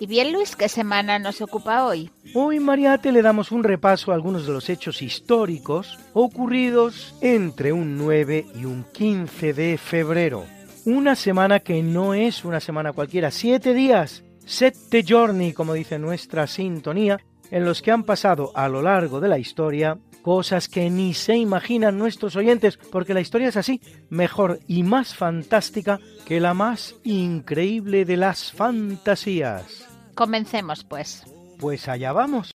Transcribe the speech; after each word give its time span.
Y 0.00 0.06
bien, 0.06 0.32
Luis, 0.32 0.56
¿qué 0.56 0.68
semana 0.68 1.18
nos 1.18 1.40
ocupa 1.40 1.86
hoy? 1.86 2.10
Hoy, 2.34 2.58
Mariate, 2.58 3.12
le 3.12 3.22
damos 3.22 3.52
un 3.52 3.62
repaso 3.62 4.10
a 4.10 4.14
algunos 4.14 4.46
de 4.46 4.52
los 4.52 4.68
hechos 4.68 5.02
históricos 5.02 5.98
ocurridos 6.12 7.14
entre 7.20 7.72
un 7.72 7.96
9 7.96 8.46
y 8.56 8.64
un 8.64 8.84
15 8.92 9.52
de 9.52 9.78
febrero. 9.78 10.44
Una 10.84 11.14
semana 11.14 11.60
que 11.60 11.82
no 11.82 12.12
es 12.12 12.44
una 12.44 12.60
semana 12.60 12.92
cualquiera, 12.92 13.30
siete 13.30 13.72
días, 13.72 14.24
sette 14.44 15.04
giorni, 15.04 15.52
como 15.52 15.74
dice 15.74 15.98
nuestra 15.98 16.46
sintonía, 16.46 17.20
en 17.50 17.64
los 17.64 17.80
que 17.80 17.92
han 17.92 18.02
pasado 18.02 18.50
a 18.54 18.68
lo 18.68 18.82
largo 18.82 19.20
de 19.20 19.28
la 19.28 19.38
historia 19.38 19.98
cosas 20.24 20.68
que 20.68 20.88
ni 20.88 21.12
se 21.12 21.36
imaginan 21.36 21.98
nuestros 21.98 22.34
oyentes, 22.34 22.78
porque 22.90 23.12
la 23.12 23.20
historia 23.20 23.48
es 23.48 23.58
así, 23.58 23.80
mejor 24.08 24.58
y 24.66 24.82
más 24.82 25.14
fantástica 25.14 26.00
que 26.24 26.40
la 26.40 26.54
más 26.54 26.96
increíble 27.04 28.06
de 28.06 28.16
las 28.16 28.50
fantasías. 28.50 29.86
Comencemos, 30.14 30.82
pues. 30.82 31.24
Pues 31.58 31.88
allá 31.88 32.12
vamos. 32.12 32.54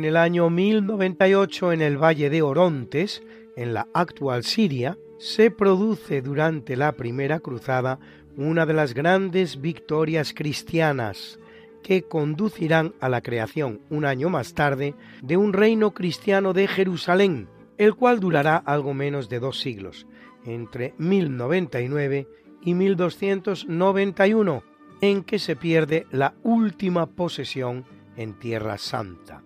En 0.00 0.06
el 0.06 0.16
año 0.16 0.48
1098 0.48 1.72
en 1.72 1.82
el 1.82 2.02
valle 2.02 2.30
de 2.30 2.40
Orontes, 2.40 3.22
en 3.54 3.74
la 3.74 3.86
actual 3.92 4.44
Siria, 4.44 4.96
se 5.18 5.50
produce 5.50 6.22
durante 6.22 6.74
la 6.74 6.92
primera 6.92 7.40
cruzada 7.40 7.98
una 8.34 8.64
de 8.64 8.72
las 8.72 8.94
grandes 8.94 9.60
victorias 9.60 10.32
cristianas 10.32 11.38
que 11.82 12.04
conducirán 12.04 12.94
a 13.00 13.10
la 13.10 13.20
creación 13.20 13.82
un 13.90 14.06
año 14.06 14.30
más 14.30 14.54
tarde 14.54 14.94
de 15.20 15.36
un 15.36 15.52
reino 15.52 15.90
cristiano 15.92 16.54
de 16.54 16.66
Jerusalén, 16.66 17.50
el 17.76 17.94
cual 17.94 18.20
durará 18.20 18.56
algo 18.56 18.94
menos 18.94 19.28
de 19.28 19.38
dos 19.38 19.60
siglos, 19.60 20.06
entre 20.46 20.94
1099 20.96 22.26
y 22.62 22.72
1291, 22.72 24.62
en 25.02 25.24
que 25.24 25.38
se 25.38 25.56
pierde 25.56 26.06
la 26.10 26.32
última 26.42 27.04
posesión 27.04 27.84
en 28.16 28.38
Tierra 28.38 28.78
Santa. 28.78 29.42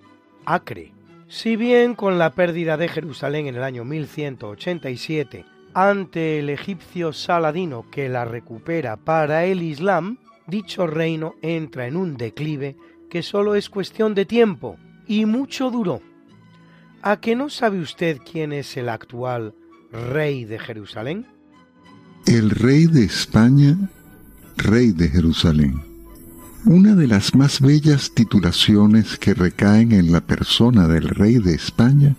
Acre. 0.47 0.93
Si 1.29 1.57
bien 1.57 1.95
con 1.95 2.19
la 2.19 2.35
pérdida 2.35 2.77
de 2.77 2.89
Jerusalén 2.89 3.47
en 3.47 3.57
el 3.57 3.63
año 3.63 3.85
1187 3.85 5.45
ante 5.75 6.39
el 6.39 6.51
egipcio 6.51 7.13
Saladino 7.13 7.87
que 7.91 8.09
la 8.09 8.25
recupera 8.25 8.97
para 8.97 9.45
el 9.45 9.63
Islam, 9.63 10.19
dicho 10.47 10.87
reino 10.87 11.35
entra 11.43 11.87
en 11.87 11.97
un 11.97 12.17
declive 12.17 12.77
que 13.11 13.23
solo 13.23 13.55
es 13.55 13.69
cuestión 13.69 14.15
de 14.15 14.25
tiempo 14.25 14.77
y 15.07 15.27
mucho 15.27 15.71
duró. 15.71 16.01
¿A 17.03 17.21
que 17.21 17.37
no 17.37 17.51
sabe 17.51 17.81
usted 17.81 18.19
quién 18.31 18.53
es 18.53 18.77
el 18.77 18.89
actual 18.89 19.55
rey 19.93 20.45
de 20.45 20.59
Jerusalén? 20.59 21.27
El 22.27 22.51
rey 22.51 22.87
de 22.87 23.05
España, 23.05 23.77
rey 24.57 24.93
de 24.93 25.09
Jerusalén. 25.09 25.94
Una 26.67 26.95
de 26.95 27.07
las 27.07 27.35
más 27.35 27.61
bellas 27.61 28.13
titulaciones 28.15 29.19
que 29.19 29.35
recaen 29.35 29.93
en 29.93 30.11
la 30.11 30.23
persona 30.23 30.89
del 30.89 31.11
rey 31.11 31.37
de 31.37 31.53
España 31.53 32.17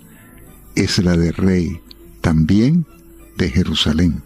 es 0.76 1.00
la 1.00 1.18
de 1.18 1.32
rey, 1.32 1.80
también 2.22 2.86
de 3.38 3.50
Jerusalén. 3.50 4.22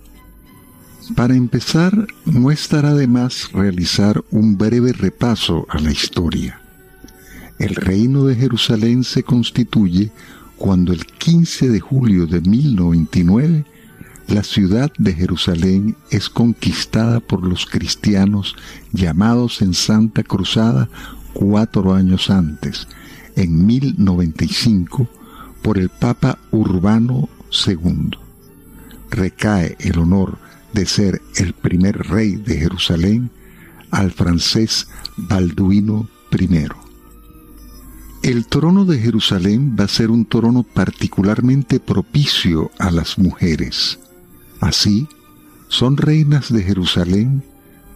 Para 1.16 1.36
empezar, 1.36 2.06
no 2.26 2.52
estará 2.52 2.96
de 2.96 3.08
más 3.08 3.54
realizar 3.54 4.22
un 4.30 4.58
breve 4.58 4.92
repaso 4.92 5.66
a 5.70 5.80
la 5.80 5.92
historia. 5.94 6.60
El 7.58 7.76
reino 7.76 8.26
de 8.26 8.36
Jerusalén 8.36 9.06
se 9.06 9.24
constituye 9.24 10.12
cuando 10.58 10.92
el 10.92 11.06
15 11.06 11.70
de 11.70 11.80
julio 11.80 12.28
de 12.28 12.42
1099 12.42 13.66
la 14.32 14.44
ciudad 14.44 14.92
de 14.98 15.14
Jerusalén 15.14 15.96
es 16.12 16.30
conquistada 16.30 17.20
por 17.20 17.46
los 17.46 17.66
cristianos 17.66 18.56
llamados 18.92 19.62
en 19.62 19.74
Santa 19.74 20.24
Cruzada 20.24 20.90
cuatro 21.34 21.94
años 21.94 22.30
antes, 22.30 22.88
en 23.36 23.66
1095, 23.66 25.08
por 25.62 25.78
el 25.78 25.90
Papa 25.90 26.38
Urbano 26.52 27.30
II. 27.68 28.12
Recae 29.10 29.76
el 29.80 30.00
honor 30.00 30.38
de 30.74 30.86
ser 30.86 31.22
el 31.36 31.54
primer 31.54 31.98
rey 32.10 32.36
de 32.36 32.58
Jerusalén 32.58 33.32
al 33.90 34.12
francés 34.12 34.88
Balduino 35.18 36.08
I. 36.32 36.68
El 38.22 38.46
trono 38.48 38.86
de 38.86 39.00
Jerusalén 39.00 39.76
va 39.80 39.86
a 39.86 39.88
ser 39.88 40.12
un 40.12 40.26
trono 40.26 40.64
particularmente 40.64 41.80
propicio 41.80 42.70
a 42.78 42.92
las 42.92 43.18
mujeres. 43.18 43.98
Así, 44.60 45.08
son 45.68 45.98
reinas 45.98 46.52
de 46.52 46.64
Jerusalén 46.64 47.44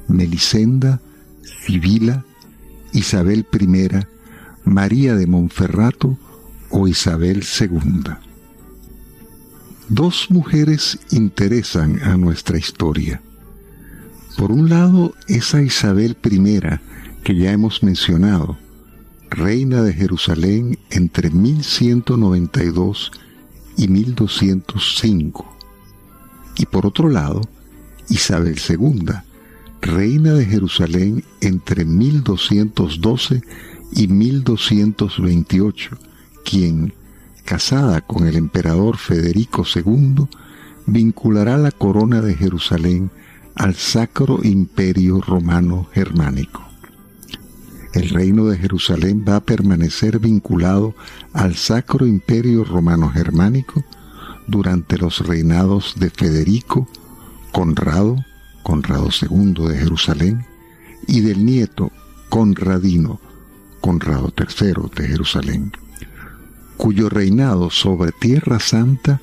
Melisenda, 0.08 1.02
Sibila, 1.66 2.26
Isabel 2.92 3.46
I, 3.52 3.90
María 4.66 5.16
de 5.16 5.28
Monferrato 5.28 6.18
o 6.70 6.88
Isabel 6.88 7.44
II. 7.60 8.04
Dos 9.90 10.28
mujeres 10.30 11.00
interesan 11.12 12.02
a 12.04 12.18
nuestra 12.18 12.58
historia. 12.58 13.22
Por 14.38 14.52
un 14.52 14.70
lado, 14.70 15.14
esa 15.28 15.62
Isabel 15.62 16.18
I 16.24 16.60
que 17.24 17.36
ya 17.36 17.52
hemos 17.52 17.84
mencionado, 17.84 18.58
reina 19.30 19.82
de 19.82 19.94
Jerusalén 19.94 20.78
entre 20.90 21.30
1192 21.30 23.12
y 23.78 23.88
1205. 23.88 25.53
Y 26.56 26.66
por 26.66 26.86
otro 26.86 27.10
lado, 27.10 27.42
Isabel 28.10 28.60
II, 28.68 29.06
reina 29.82 30.34
de 30.34 30.46
Jerusalén 30.46 31.24
entre 31.42 31.86
1212 31.86 33.42
y 33.92 34.08
1228, 34.08 35.98
quien, 36.46 36.94
casada 37.46 38.02
con 38.02 38.28
el 38.28 38.36
emperador 38.36 38.98
Federico 38.98 39.66
II, 39.76 40.28
vinculará 40.86 41.58
la 41.58 41.72
corona 41.72 42.22
de 42.22 42.36
Jerusalén 42.36 43.12
al 43.56 43.76
Sacro 43.76 44.40
Imperio 44.44 45.22
Romano 45.22 45.88
Germánico. 45.94 46.64
El 47.94 48.10
reino 48.10 48.46
de 48.46 48.58
Jerusalén 48.58 49.24
va 49.28 49.36
a 49.36 49.44
permanecer 49.44 50.20
vinculado 50.20 50.96
al 51.32 51.56
Sacro 51.56 52.08
Imperio 52.08 52.64
Romano 52.64 53.10
Germánico 53.10 53.84
durante 54.48 54.98
los 54.98 55.26
reinados 55.26 55.96
de 55.98 56.10
Federico, 56.10 56.88
Conrado, 57.52 58.18
Conrado 58.64 59.10
II 59.22 59.68
de 59.68 59.78
Jerusalén, 59.78 60.46
y 61.08 61.22
del 61.22 61.46
nieto 61.46 61.92
Conradino, 62.30 63.20
Conrado 63.82 64.34
III 64.38 64.90
de 64.96 65.08
Jerusalén, 65.08 65.72
cuyo 66.78 67.10
reinado 67.10 67.70
sobre 67.70 68.12
Tierra 68.12 68.60
Santa 68.60 69.22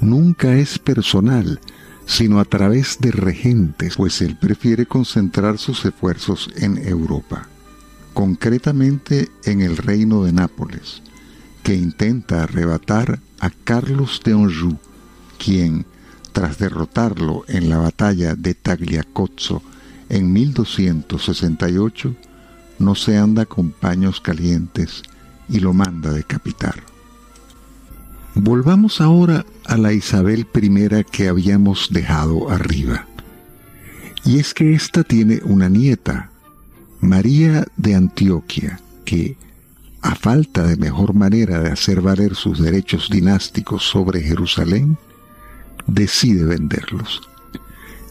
nunca 0.00 0.54
es 0.54 0.78
personal, 0.78 1.60
sino 2.06 2.40
a 2.40 2.44
través 2.44 2.98
de 3.00 3.12
regentes, 3.12 3.96
pues 3.96 4.20
él 4.20 4.36
prefiere 4.36 4.86
concentrar 4.86 5.58
sus 5.58 5.84
esfuerzos 5.84 6.50
en 6.56 6.76
Europa, 6.78 7.48
concretamente 8.12 9.30
en 9.44 9.60
el 9.60 9.76
reino 9.76 10.24
de 10.24 10.32
Nápoles, 10.32 11.02
que 11.62 11.74
intenta 11.74 12.42
arrebatar 12.42 13.20
a 13.40 13.50
Carlos 13.50 14.20
de 14.24 14.32
Anjou, 14.32 14.78
quien, 15.38 15.86
tras 16.32 16.58
derrotarlo 16.58 17.44
en 17.48 17.68
la 17.68 17.78
batalla 17.78 18.34
de 18.34 18.54
Tagliacozzo 18.54 19.62
en 20.08 20.32
1268, 20.32 22.14
no 22.78 22.94
se 22.94 23.16
anda 23.16 23.46
con 23.46 23.70
paños 23.70 24.20
calientes 24.20 25.02
y 25.48 25.60
lo 25.60 25.72
manda 25.72 26.12
decapitar. 26.12 26.82
Volvamos 28.34 29.00
ahora 29.00 29.44
a 29.66 29.76
la 29.76 29.92
Isabel 29.92 30.46
I 30.54 31.04
que 31.10 31.28
habíamos 31.28 31.88
dejado 31.90 32.50
arriba. 32.50 33.06
Y 34.24 34.38
es 34.38 34.54
que 34.54 34.74
ésta 34.74 35.02
tiene 35.02 35.40
una 35.44 35.68
nieta, 35.68 36.30
María 37.00 37.66
de 37.76 37.94
Antioquia, 37.94 38.80
que, 39.04 39.36
a 40.02 40.14
falta 40.14 40.64
de 40.64 40.76
mejor 40.76 41.14
manera 41.14 41.60
de 41.60 41.70
hacer 41.70 42.00
valer 42.00 42.34
sus 42.34 42.58
derechos 42.58 43.08
dinásticos 43.10 43.84
sobre 43.84 44.22
Jerusalén, 44.22 44.96
decide 45.86 46.44
venderlos. 46.44 47.22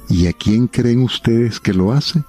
¿Y 0.08 0.28
a 0.28 0.34
quién 0.34 0.68
creen 0.68 1.02
ustedes 1.02 1.60
que 1.60 1.74
lo 1.74 1.92
hace? 1.92 2.24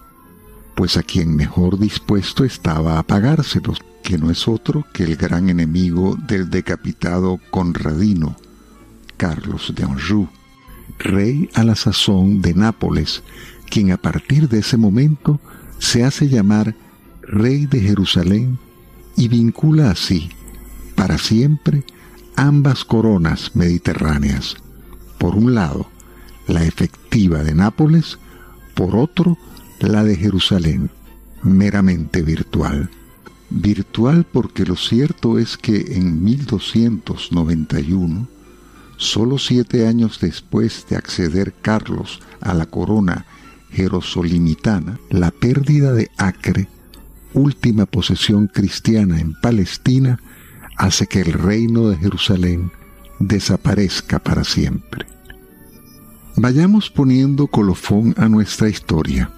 Pues 0.74 0.96
a 0.96 1.02
quien 1.02 1.34
mejor 1.34 1.78
dispuesto 1.78 2.44
estaba 2.44 2.98
a 2.98 3.02
pagárselos, 3.02 3.78
que 4.02 4.16
no 4.16 4.30
es 4.30 4.48
otro 4.48 4.86
que 4.94 5.04
el 5.04 5.16
gran 5.16 5.50
enemigo 5.50 6.16
del 6.26 6.48
decapitado 6.48 7.38
Conradino, 7.50 8.36
Carlos 9.16 9.72
de 9.76 9.84
Anjou, 9.84 10.28
rey 10.98 11.50
a 11.54 11.64
la 11.64 11.74
sazón 11.74 12.40
de 12.40 12.54
Nápoles, 12.54 13.22
quien 13.68 13.92
a 13.92 13.98
partir 13.98 14.48
de 14.48 14.60
ese 14.60 14.78
momento 14.78 15.38
se 15.78 16.04
hace 16.04 16.28
llamar 16.28 16.74
rey 17.22 17.66
de 17.66 17.80
Jerusalén 17.80 18.58
y 19.16 19.28
vincula 19.28 19.90
así, 19.90 20.30
para 20.94 21.18
siempre, 21.18 21.84
ambas 22.36 22.84
coronas 22.84 23.52
mediterráneas 23.54 24.56
por 25.20 25.36
un 25.36 25.54
lado, 25.54 25.86
la 26.46 26.64
efectiva 26.64 27.44
de 27.44 27.54
Nápoles, 27.54 28.18
por 28.74 28.96
otro, 28.96 29.36
la 29.78 30.02
de 30.02 30.16
Jerusalén, 30.16 30.90
meramente 31.42 32.22
virtual. 32.22 32.88
Virtual 33.50 34.24
porque 34.24 34.64
lo 34.64 34.76
cierto 34.76 35.38
es 35.38 35.58
que 35.58 35.94
en 35.94 36.24
1291, 36.24 38.26
solo 38.96 39.36
siete 39.36 39.86
años 39.86 40.20
después 40.22 40.86
de 40.88 40.96
acceder 40.96 41.52
Carlos 41.60 42.20
a 42.40 42.54
la 42.54 42.64
corona 42.64 43.26
jerosolimitana, 43.72 44.98
la 45.10 45.32
pérdida 45.32 45.92
de 45.92 46.10
Acre, 46.16 46.66
última 47.34 47.86
posesión 47.86 48.46
cristiana 48.46 49.20
en 49.20 49.34
Palestina, 49.40 50.18
hace 50.76 51.06
que 51.06 51.20
el 51.20 51.32
reino 51.32 51.88
de 51.88 51.96
Jerusalén 51.96 52.70
desaparezca 53.18 54.18
para 54.18 54.44
siempre. 54.44 55.06
Vayamos 56.36 56.90
poniendo 56.90 57.48
colofón 57.48 58.14
a 58.16 58.28
nuestra 58.28 58.68
historia. 58.68 59.30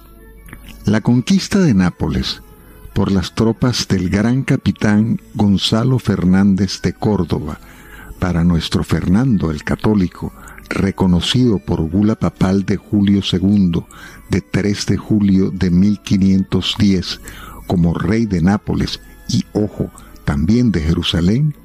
La 0.85 1.01
conquista 1.01 1.59
de 1.59 1.73
Nápoles 1.73 2.41
por 2.93 3.11
las 3.11 3.33
tropas 3.33 3.87
del 3.87 4.09
gran 4.09 4.43
capitán 4.43 5.19
Gonzalo 5.33 5.99
Fernández 5.99 6.81
de 6.81 6.93
Córdoba 6.93 7.59
para 8.19 8.43
nuestro 8.43 8.83
Fernando 8.83 9.51
el 9.51 9.63
Católico, 9.63 10.31
reconocido 10.69 11.59
por 11.59 11.81
bula 11.81 12.15
papal 12.15 12.65
de 12.65 12.77
Julio 12.77 13.21
II 13.29 13.83
de 14.29 14.41
3 14.41 14.85
de 14.85 14.97
julio 14.97 15.51
de 15.51 15.69
1510 15.69 17.19
como 17.63 17.93
rey 17.93 18.25
de 18.25 18.41
Nápoles 18.41 18.99
y, 19.27 19.45
ojo, 19.53 19.89
también 20.25 20.71
de 20.71 20.81
Jerusalén, 20.81 21.55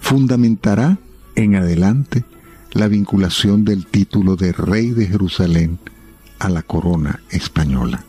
fundamentará 0.00 0.98
en 1.34 1.56
adelante 1.56 2.24
la 2.72 2.88
vinculación 2.88 3.64
del 3.64 3.86
título 3.86 4.36
de 4.36 4.52
rey 4.52 4.90
de 4.90 5.06
Jerusalén 5.06 5.78
a 6.38 6.48
la 6.48 6.62
corona 6.62 7.20
española. 7.30 8.04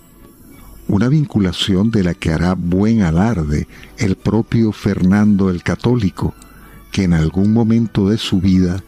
Una 0.88 1.08
vinculación 1.08 1.92
de 1.92 2.04
la 2.04 2.14
que 2.14 2.32
hará 2.32 2.54
buen 2.54 3.02
alarde 3.02 3.68
el 3.98 4.16
propio 4.16 4.72
Fernando 4.72 5.50
el 5.50 5.64
Católico, 5.64 6.34
que 6.92 7.04
en 7.04 7.14
algún 7.14 7.54
momento 7.54 8.10
de 8.10 8.18
su 8.18 8.40
vida 8.40 8.84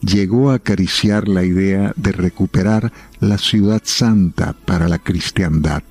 llegó 0.00 0.50
a 0.50 0.54
acariciar 0.56 1.28
la 1.28 1.44
idea 1.44 1.92
de 1.96 2.12
recuperar 2.12 2.92
la 3.20 3.38
ciudad 3.38 3.82
santa 3.84 4.54
para 4.64 4.88
la 4.88 4.98
cristiandad. 4.98 5.82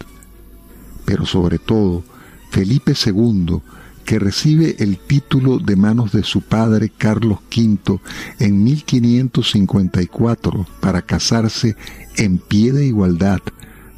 Pero 1.11 1.25
sobre 1.25 1.59
todo, 1.59 2.05
Felipe 2.51 2.93
II 3.05 3.59
que 4.05 4.17
recibe 4.17 4.77
el 4.79 4.97
título 4.97 5.59
de 5.59 5.75
manos 5.75 6.13
de 6.13 6.23
su 6.23 6.39
padre 6.39 6.89
Carlos 6.97 7.39
V 7.53 7.99
en 8.39 8.63
1554 8.63 10.65
para 10.79 11.01
casarse 11.01 11.75
en 12.15 12.37
pie 12.37 12.71
de 12.71 12.85
igualdad 12.85 13.41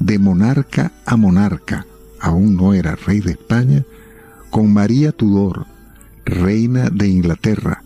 de 0.00 0.18
monarca 0.18 0.90
a 1.06 1.16
monarca, 1.16 1.86
aún 2.18 2.56
no 2.56 2.74
era 2.74 2.96
rey 2.96 3.20
de 3.20 3.30
España, 3.30 3.84
con 4.50 4.72
María 4.72 5.12
Tudor, 5.12 5.66
reina 6.24 6.90
de 6.90 7.06
Inglaterra, 7.06 7.84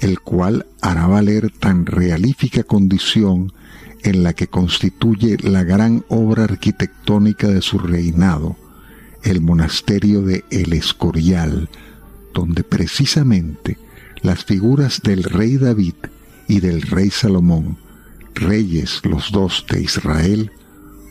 el 0.00 0.20
cual 0.20 0.64
hará 0.80 1.06
valer 1.06 1.50
tan 1.50 1.84
realífica 1.84 2.62
condición 2.62 3.52
en 4.04 4.22
la 4.22 4.34
que 4.34 4.46
constituye 4.46 5.38
la 5.42 5.64
gran 5.64 6.04
obra 6.08 6.44
arquitectónica 6.44 7.48
de 7.48 7.62
su 7.62 7.78
reinado, 7.78 8.56
el 9.22 9.40
monasterio 9.40 10.22
de 10.22 10.44
El 10.50 10.74
Escorial, 10.74 11.70
donde 12.34 12.62
precisamente 12.62 13.78
las 14.20 14.44
figuras 14.44 15.00
del 15.02 15.24
rey 15.24 15.56
David 15.56 15.94
y 16.46 16.60
del 16.60 16.82
rey 16.82 17.10
Salomón, 17.10 17.78
reyes 18.34 19.00
los 19.04 19.32
dos 19.32 19.64
de 19.70 19.82
Israel, 19.82 20.52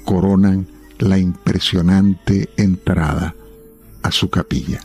coronan 0.05 0.67
la 1.00 1.17
impresionante 1.17 2.50
entrada 2.57 3.35
a 4.03 4.12
su 4.12 4.29
capilla. 4.29 4.81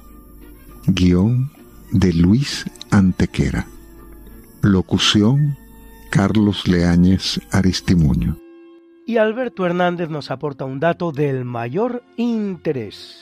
Guión 0.86 1.50
de 1.92 2.14
Luis 2.14 2.64
Antequera. 2.90 3.66
Locución 4.62 5.56
Carlos 6.10 6.66
Leáñez 6.66 7.40
Aristimuño 7.50 8.36
y 9.08 9.16
Alberto 9.16 9.64
Hernández 9.64 10.10
nos 10.10 10.30
aporta 10.30 10.66
un 10.66 10.80
dato 10.80 11.12
del 11.12 11.46
mayor 11.46 12.02
interés. 12.18 13.16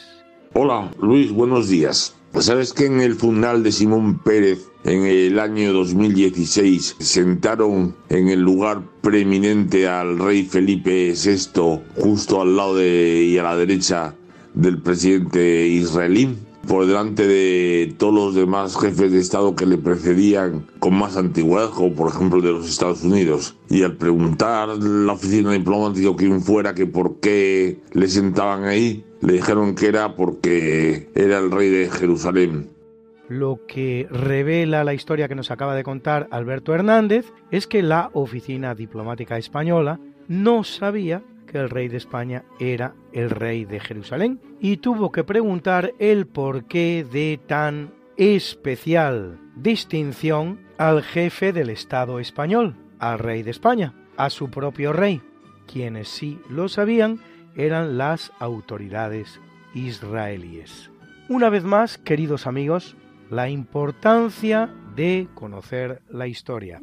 Hola, 0.53 0.91
Luis, 1.01 1.31
buenos 1.31 1.69
días. 1.69 2.17
¿Sabes 2.41 2.73
que 2.73 2.87
en 2.87 3.01
el 3.01 3.15
funeral 3.15 3.63
de 3.63 3.71
Simón 3.71 4.19
Pérez 4.19 4.69
en 4.83 5.07
el 5.07 5.39
año 5.39 5.73
2016 5.73 6.97
sentaron 6.99 7.95
en 8.09 8.29
el 8.29 8.41
lugar 8.41 8.83
preeminente 9.01 9.87
al 9.87 10.19
rey 10.19 10.43
Felipe 10.43 11.15
VI 11.15 11.83
justo 12.03 12.43
al 12.43 12.57
lado 12.57 12.75
de, 12.75 13.23
y 13.23 13.39
a 13.39 13.45
la 13.45 13.57
derecha 13.57 14.17
del 14.55 14.83
presidente 14.83 15.69
israelí? 15.69 16.37
Por 16.67 16.87
delante 16.87 17.27
de 17.27 17.95
todos 17.99 18.15
los 18.15 18.35
demás 18.35 18.77
jefes 18.77 19.13
de 19.13 19.19
Estado 19.19 19.55
que 19.55 19.67
le 19.67 19.79
precedían 19.79 20.67
con 20.79 20.95
más 20.95 21.17
antigüedad, 21.17 21.71
como 21.71 21.95
por 21.95 22.11
ejemplo 22.11 22.41
de 22.41 22.53
los 22.53 22.69
Estados 22.69 23.03
Unidos. 23.03 23.57
Y 23.69 23.83
al 23.83 23.97
preguntar 23.97 24.69
la 24.69 25.13
oficina 25.13 25.53
diplomática 25.53 26.11
o 26.11 26.17
quien 26.17 26.41
fuera 26.41 26.75
que 26.75 26.87
por 26.87 27.21
qué 27.21 27.81
le 27.93 28.09
sentaban 28.09 28.65
ahí, 28.65 29.05
le 29.21 29.35
dijeron 29.35 29.75
que 29.75 29.87
era 29.87 30.15
porque 30.15 31.09
era 31.15 31.39
el 31.39 31.51
rey 31.51 31.71
de 31.71 31.91
Jerusalén. 31.91 32.71
Lo 33.29 33.61
que 33.67 34.07
revela 34.11 34.85
la 34.85 34.95
historia 34.95 35.27
que 35.27 35.35
nos 35.35 35.51
acaba 35.51 35.75
de 35.75 35.83
contar 35.83 36.29
Alberto 36.31 36.75
Hernández 36.75 37.33
es 37.51 37.67
que 37.67 37.83
la 37.83 38.11
oficina 38.13 38.75
diplomática 38.75 39.37
española 39.37 39.99
no 40.29 40.63
sabía 40.63 41.23
que 41.47 41.59
el 41.59 41.71
rey 41.71 41.89
de 41.89 41.97
España 41.97 42.45
era 42.59 42.95
el 43.13 43.31
rey 43.31 43.65
de 43.65 43.81
Jerusalén 43.81 44.41
y 44.61 44.79
tuvo 44.79 45.13
que 45.13 45.25
preguntar 45.25 45.93
el 45.99 46.27
porqué 46.27 47.07
de 47.11 47.41
tan 47.47 47.95
especial 48.17 49.39
distinción 49.57 50.61
al 50.79 51.03
jefe 51.03 51.53
del 51.53 51.71
Estado 51.71 52.19
español, 52.21 52.77
al 52.99 53.19
rey 53.19 53.43
de 53.43 53.51
España, 53.51 53.95
a 54.17 54.31
su 54.31 54.51
propio 54.51 54.93
rey. 54.93 55.23
Quienes 55.67 56.09
sí 56.09 56.39
lo 56.49 56.69
sabían 56.69 57.21
eran 57.57 57.99
las 57.99 58.33
autoridades 58.39 59.41
israelíes. 59.75 60.91
Una 61.29 61.49
vez 61.49 61.65
más, 61.65 61.99
queridos 61.99 62.47
amigos, 62.47 62.97
la 63.31 63.49
importancia 63.49 64.71
de 64.95 65.29
conocer 65.35 66.03
la 66.09 66.27
historia. 66.27 66.81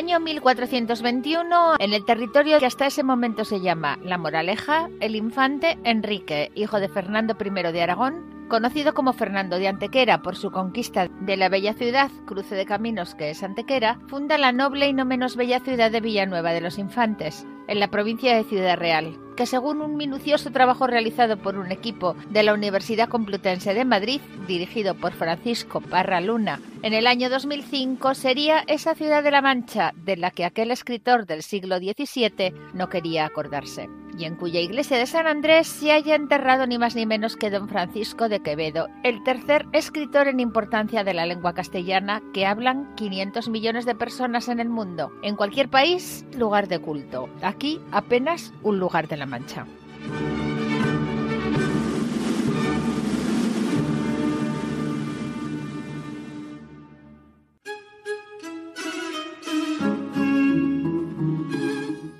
Año 0.00 0.18
1421, 0.18 1.74
en 1.78 1.92
el 1.92 2.06
territorio 2.06 2.58
que 2.58 2.64
hasta 2.64 2.86
ese 2.86 3.02
momento 3.02 3.44
se 3.44 3.60
llama 3.60 3.98
La 4.02 4.16
Moraleja, 4.16 4.88
el 4.98 5.14
infante 5.14 5.78
Enrique, 5.84 6.50
hijo 6.54 6.80
de 6.80 6.88
Fernando 6.88 7.36
I 7.38 7.70
de 7.70 7.82
Aragón, 7.82 8.46
conocido 8.48 8.94
como 8.94 9.12
Fernando 9.12 9.58
de 9.58 9.68
Antequera 9.68 10.22
por 10.22 10.36
su 10.36 10.52
conquista 10.52 11.08
de 11.20 11.36
la 11.36 11.50
bella 11.50 11.74
ciudad, 11.74 12.10
cruce 12.24 12.54
de 12.54 12.64
caminos 12.64 13.14
que 13.14 13.28
es 13.28 13.42
Antequera, 13.42 14.00
funda 14.08 14.38
la 14.38 14.52
noble 14.52 14.88
y 14.88 14.94
no 14.94 15.04
menos 15.04 15.36
bella 15.36 15.60
ciudad 15.60 15.90
de 15.90 16.00
Villanueva 16.00 16.52
de 16.52 16.62
los 16.62 16.78
Infantes, 16.78 17.46
en 17.68 17.78
la 17.78 17.90
provincia 17.90 18.34
de 18.34 18.44
Ciudad 18.44 18.78
Real, 18.78 19.18
que 19.40 19.46
según 19.46 19.80
un 19.80 19.96
minucioso 19.96 20.52
trabajo 20.52 20.86
realizado 20.86 21.38
por 21.38 21.56
un 21.56 21.72
equipo 21.72 22.14
de 22.28 22.42
la 22.42 22.52
Universidad 22.52 23.08
Complutense 23.08 23.72
de 23.72 23.86
Madrid, 23.86 24.20
dirigido 24.46 24.94
por 24.94 25.12
Francisco 25.12 25.80
Parra 25.80 26.20
Luna, 26.20 26.60
en 26.82 26.92
el 26.92 27.06
año 27.06 27.30
2005 27.30 28.12
sería 28.14 28.58
esa 28.66 28.94
ciudad 28.94 29.22
de 29.22 29.30
la 29.30 29.40
Mancha 29.40 29.94
de 29.96 30.18
la 30.18 30.30
que 30.30 30.44
aquel 30.44 30.70
escritor 30.70 31.24
del 31.24 31.42
siglo 31.42 31.78
XVII 31.78 32.52
no 32.74 32.90
quería 32.90 33.24
acordarse 33.24 33.88
y 34.20 34.24
en 34.24 34.36
cuya 34.36 34.60
iglesia 34.60 34.98
de 34.98 35.06
San 35.06 35.26
Andrés 35.26 35.66
se 35.66 35.92
haya 35.92 36.14
enterrado 36.14 36.66
ni 36.66 36.78
más 36.78 36.94
ni 36.94 37.06
menos 37.06 37.36
que 37.36 37.50
don 37.50 37.68
Francisco 37.68 38.28
de 38.28 38.40
Quevedo, 38.40 38.88
el 39.02 39.22
tercer 39.24 39.66
escritor 39.72 40.28
en 40.28 40.40
importancia 40.40 41.04
de 41.04 41.14
la 41.14 41.26
lengua 41.26 41.54
castellana 41.54 42.22
que 42.34 42.46
hablan 42.46 42.94
500 42.96 43.48
millones 43.48 43.86
de 43.86 43.94
personas 43.94 44.48
en 44.48 44.60
el 44.60 44.68
mundo. 44.68 45.10
En 45.22 45.36
cualquier 45.36 45.68
país, 45.68 46.24
lugar 46.36 46.68
de 46.68 46.80
culto. 46.80 47.28
Aquí 47.42 47.80
apenas 47.92 48.52
un 48.62 48.78
lugar 48.78 49.08
de 49.08 49.16
la 49.16 49.26
Mancha. 49.30 49.64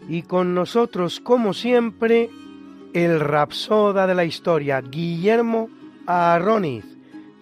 Y 0.09 0.23
con 0.23 0.55
nosotros, 0.55 1.21
como 1.21 1.52
siempre, 1.52 2.31
el 2.93 3.21
rapsoda 3.21 4.07
de 4.07 4.14
la 4.14 4.25
historia, 4.25 4.81
Guillermo 4.81 5.69
Arroniz, 6.07 6.85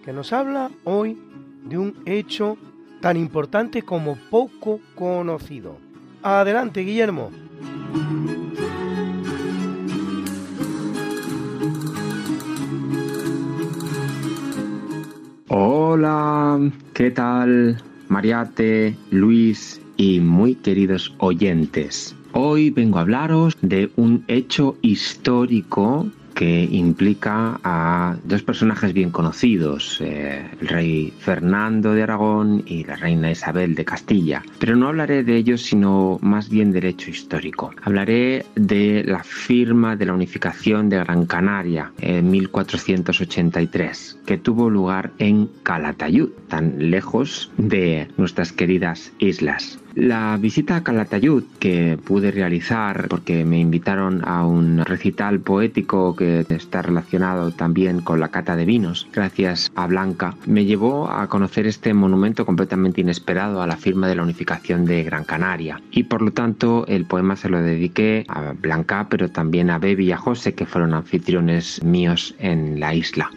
que 0.03 0.13
nos 0.13 0.33
habla 0.33 0.71
hoy 0.83 1.17
de 1.63 1.77
un 1.77 2.01
hecho 2.05 2.57
tan 3.01 3.17
importante 3.17 3.83
como 3.83 4.17
poco 4.29 4.79
conocido. 4.95 5.77
Adelante, 6.21 6.81
Guillermo. 6.81 7.29
Hola, 15.51 16.59
¿qué 16.93 17.09
tal? 17.09 17.81
Mariate, 18.07 18.95
Luis 19.09 19.81
y 19.97 20.19
muy 20.19 20.53
queridos 20.53 21.15
oyentes. 21.17 22.15
Hoy 22.33 22.69
vengo 22.69 22.99
a 22.99 23.01
hablaros 23.01 23.57
de 23.63 23.91
un 23.95 24.23
hecho 24.27 24.77
histórico 24.83 26.05
que 26.33 26.63
implica 26.63 27.59
a 27.63 28.15
dos 28.23 28.43
personajes 28.43 28.93
bien 28.93 29.09
conocidos, 29.11 29.99
eh, 30.01 30.45
el 30.61 30.67
rey 30.67 31.13
Fernando 31.19 31.93
de 31.93 32.03
Aragón 32.03 32.63
y 32.65 32.83
la 32.83 32.95
reina 32.95 33.31
Isabel 33.31 33.75
de 33.75 33.85
Castilla. 33.85 34.43
Pero 34.59 34.75
no 34.75 34.87
hablaré 34.87 35.23
de 35.23 35.35
ellos, 35.35 35.61
sino 35.63 36.17
más 36.21 36.49
bien 36.49 36.71
del 36.71 36.85
hecho 36.85 37.09
histórico. 37.09 37.71
Hablaré 37.83 38.45
de 38.55 39.03
la 39.05 39.23
firma 39.23 39.95
de 39.95 40.05
la 40.05 40.13
unificación 40.13 40.89
de 40.89 40.97
Gran 40.97 41.25
Canaria 41.25 41.91
en 41.99 42.29
1483, 42.29 44.19
que 44.25 44.37
tuvo 44.37 44.69
lugar 44.69 45.11
en 45.19 45.49
Calatayud, 45.63 46.29
tan 46.47 46.89
lejos 46.91 47.51
de 47.57 48.07
nuestras 48.17 48.51
queridas 48.51 49.11
islas. 49.19 49.79
La 49.95 50.37
visita 50.37 50.77
a 50.77 50.83
Calatayud 50.83 51.43
que 51.59 51.97
pude 52.03 52.31
realizar 52.31 53.07
porque 53.09 53.43
me 53.43 53.59
invitaron 53.59 54.21
a 54.25 54.45
un 54.45 54.85
recital 54.85 55.39
poético 55.39 56.15
que 56.15 56.45
está 56.49 56.81
relacionado 56.81 57.51
también 57.51 58.01
con 58.01 58.19
la 58.19 58.29
cata 58.29 58.55
de 58.55 58.65
vinos, 58.65 59.07
gracias 59.11 59.71
a 59.75 59.87
Blanca, 59.87 60.35
me 60.45 60.65
llevó 60.65 61.09
a 61.09 61.27
conocer 61.27 61.67
este 61.67 61.93
monumento 61.93 62.45
completamente 62.45 63.01
inesperado 63.01 63.61
a 63.61 63.67
la 63.67 63.77
firma 63.77 64.07
de 64.07 64.15
la 64.15 64.23
unificación 64.23 64.85
de 64.85 65.03
Gran 65.03 65.23
Canaria. 65.23 65.81
Y 65.91 66.03
por 66.03 66.21
lo 66.21 66.31
tanto 66.31 66.85
el 66.87 67.05
poema 67.05 67.35
se 67.35 67.49
lo 67.49 67.61
dediqué 67.61 68.25
a 68.27 68.53
Blanca, 68.53 69.07
pero 69.09 69.29
también 69.29 69.69
a 69.69 69.79
Bebi 69.79 70.05
y 70.05 70.11
a 70.11 70.17
José, 70.17 70.53
que 70.53 70.65
fueron 70.65 70.93
anfitriones 70.93 71.83
míos 71.83 72.35
en 72.39 72.79
la 72.79 72.93
isla. 72.93 73.31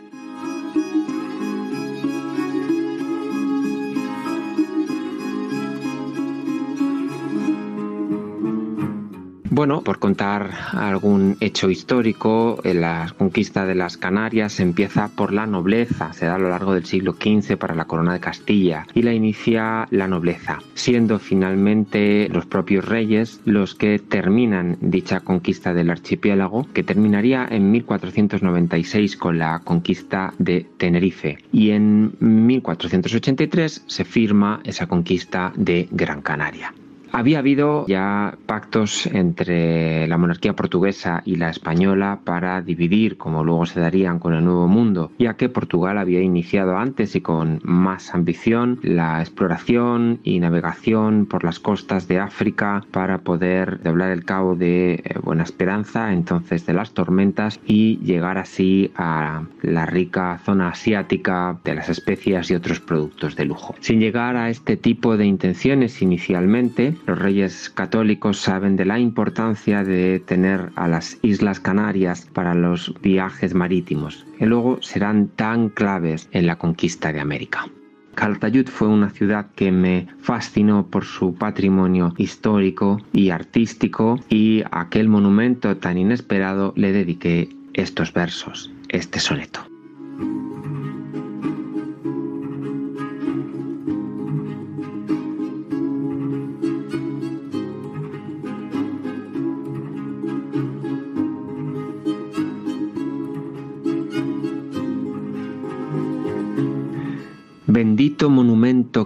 Bueno, 9.55 9.83
por 9.83 9.99
contar 9.99 10.51
algún 10.73 11.37
hecho 11.41 11.69
histórico, 11.69 12.59
la 12.65 13.15
conquista 13.19 13.67
de 13.67 13.75
las 13.75 13.99
Canarias 13.99 14.61
empieza 14.61 15.09
por 15.09 15.31
la 15.31 15.47
nobleza, 15.47 16.15
se 16.15 16.25
da 16.25 16.37
a 16.37 16.39
lo 16.39 16.49
largo 16.49 16.73
del 16.73 16.87
siglo 16.87 17.13
XV 17.13 17.59
para 17.59 17.75
la 17.75 17.85
corona 17.85 18.15
de 18.15 18.21
Castilla 18.21 18.87
y 18.95 19.03
la 19.03 19.13
inicia 19.13 19.89
la 19.91 20.09
nobleza, 20.09 20.61
siendo 20.73 21.19
finalmente 21.19 22.31
los 22.31 22.47
propios 22.47 22.87
reyes 22.87 23.43
los 23.45 23.75
que 23.75 23.99
terminan 23.99 24.79
dicha 24.81 25.21
conquista 25.21 25.75
del 25.75 25.91
archipiélago, 25.91 26.67
que 26.73 26.83
terminaría 26.83 27.47
en 27.51 27.71
1496 27.73 29.19
con 29.19 29.39
la 29.39 29.59
conquista 29.59 30.33
de 30.39 30.67
Tenerife 30.79 31.41
y 31.53 31.73
en 31.73 32.15
1483 32.21 33.85
se 33.87 34.05
firma 34.07 34.63
esa 34.65 34.87
conquista 34.87 35.53
de 35.57 35.89
Gran 35.91 36.23
Canaria. 36.23 36.73
Había 37.13 37.41
habido 37.41 37.87
ya 37.87 38.39
pactos 38.47 39.07
entre 39.07 40.07
la 40.09 40.17
monarquía 40.17 40.57
portuguesa 40.57 41.23
y 41.27 41.37
la 41.37 41.51
española 41.51 42.21
para 42.25 42.63
dividir, 42.63 43.19
como 43.19 43.45
luego 43.45 43.67
se 43.67 43.81
darían 43.81 44.19
con 44.19 44.33
el 44.33 44.45
Nuevo 44.45 44.67
Mundo, 44.67 45.13
ya 45.19 45.35
que 45.35 45.51
Portugal 45.51 45.99
había 45.99 46.23
iniciado 46.23 46.79
antes 46.79 47.15
y 47.15 47.21
con 47.21 47.61
más 47.65 48.15
ambición 48.15 48.81
la 48.83 49.21
exploración 49.21 50.21
y 50.25 50.41
navegación 50.41 51.27
por 51.27 51.45
las 51.45 51.61
costas 51.61 52.09
de 52.09 52.19
África 52.19 52.83
para 52.91 53.19
poder 53.19 53.83
doblar 53.83 54.11
el 54.11 54.25
cabo 54.25 54.55
de 54.55 54.95
eh, 54.95 55.19
Buena 55.23 55.43
Esperanza, 55.43 56.13
entonces 56.15 56.65
de 56.65 56.73
las 56.73 56.93
tormentas, 56.93 57.61
y 57.67 57.99
llegar 57.99 58.39
así 58.39 58.91
a 58.97 59.43
la 59.61 59.85
rica 59.85 60.41
zona 60.45 60.69
asiática 60.69 61.59
de 61.63 61.75
las 61.75 61.91
especias 61.91 62.51
y 62.51 62.55
otros 62.55 62.81
productos 62.81 63.37
de 63.37 63.45
lujo. 63.45 63.75
Sin 63.81 64.01
llegar 64.01 64.37
a 64.37 64.49
este 64.49 64.79
tipo 64.79 65.19
de 65.19 65.27
intenciones 65.27 66.01
inicialmente, 66.01 66.95
los 67.07 67.19
reyes 67.19 67.71
católicos 67.71 68.39
saben 68.39 68.77
de 68.77 68.85
la 68.85 68.99
importancia 68.99 69.85
de 69.85 70.21
tener 70.21 70.71
a 70.77 70.89
las 70.89 71.19
Islas 71.23 71.61
Canarias 71.61 72.29
para 72.33 72.55
los 72.55 72.95
viajes 73.03 73.55
marítimos, 73.55 74.27
que 74.39 74.47
luego 74.47 74.81
serán 74.83 75.29
tan 75.29 75.69
claves 75.69 76.29
en 76.33 76.47
la 76.47 76.57
conquista 76.57 77.13
de 77.13 77.21
América. 77.21 77.67
Calatayud 78.15 78.69
fue 78.69 78.89
una 78.89 79.09
ciudad 79.09 79.47
que 79.55 79.73
me 79.73 80.07
fascinó 80.21 80.87
por 80.87 81.05
su 81.05 81.35
patrimonio 81.35 82.13
histórico 82.19 83.01
y 83.13 83.31
artístico 83.31 84.21
y 84.29 84.63
a 84.71 84.83
aquel 84.83 85.09
monumento 85.09 85.77
tan 85.79 85.97
inesperado 85.97 86.75
le 86.77 86.93
dediqué 86.93 87.49
estos 87.73 88.13
versos, 88.13 88.71
este 88.89 89.19
soneto. 89.19 89.72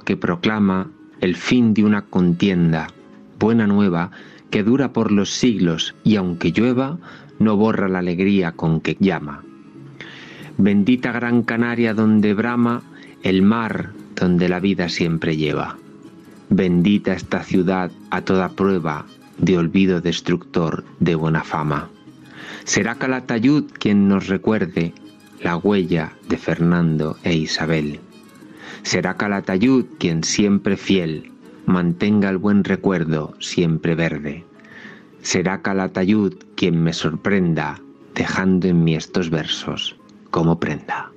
Que 0.00 0.16
proclama 0.16 0.90
el 1.20 1.36
fin 1.36 1.74
de 1.74 1.84
una 1.84 2.02
contienda, 2.02 2.88
buena 3.38 3.66
nueva, 3.66 4.10
que 4.50 4.62
dura 4.62 4.92
por 4.92 5.12
los 5.12 5.30
siglos 5.30 5.94
y 6.04 6.16
aunque 6.16 6.52
llueva, 6.52 6.98
no 7.38 7.56
borra 7.56 7.88
la 7.88 7.98
alegría 7.98 8.52
con 8.52 8.80
que 8.80 8.96
llama. 9.00 9.42
Bendita 10.58 11.12
Gran 11.12 11.42
Canaria 11.42 11.94
donde 11.94 12.32
brama 12.34 12.82
el 13.22 13.42
mar 13.42 13.90
donde 14.14 14.48
la 14.48 14.60
vida 14.60 14.88
siempre 14.88 15.36
lleva. 15.36 15.76
Bendita 16.48 17.12
esta 17.12 17.42
ciudad 17.42 17.90
a 18.10 18.22
toda 18.22 18.50
prueba 18.50 19.04
de 19.38 19.58
olvido 19.58 20.00
destructor 20.00 20.84
de 21.00 21.14
buena 21.14 21.42
fama. 21.42 21.90
Será 22.64 22.94
Calatayud 22.94 23.64
quien 23.78 24.08
nos 24.08 24.28
recuerde 24.28 24.94
la 25.42 25.56
huella 25.56 26.12
de 26.28 26.38
Fernando 26.38 27.18
e 27.22 27.34
Isabel. 27.34 28.00
Será 28.86 29.16
Calatayud 29.16 29.84
quien 29.98 30.22
siempre 30.22 30.76
fiel 30.76 31.32
mantenga 31.66 32.30
el 32.30 32.38
buen 32.38 32.62
recuerdo 32.62 33.34
siempre 33.40 33.96
verde. 33.96 34.44
Será 35.22 35.60
Calatayud 35.60 36.34
quien 36.54 36.80
me 36.84 36.92
sorprenda 36.92 37.80
dejando 38.14 38.68
en 38.68 38.84
mí 38.84 38.94
estos 38.94 39.28
versos 39.28 39.96
como 40.30 40.60
prenda. 40.60 41.10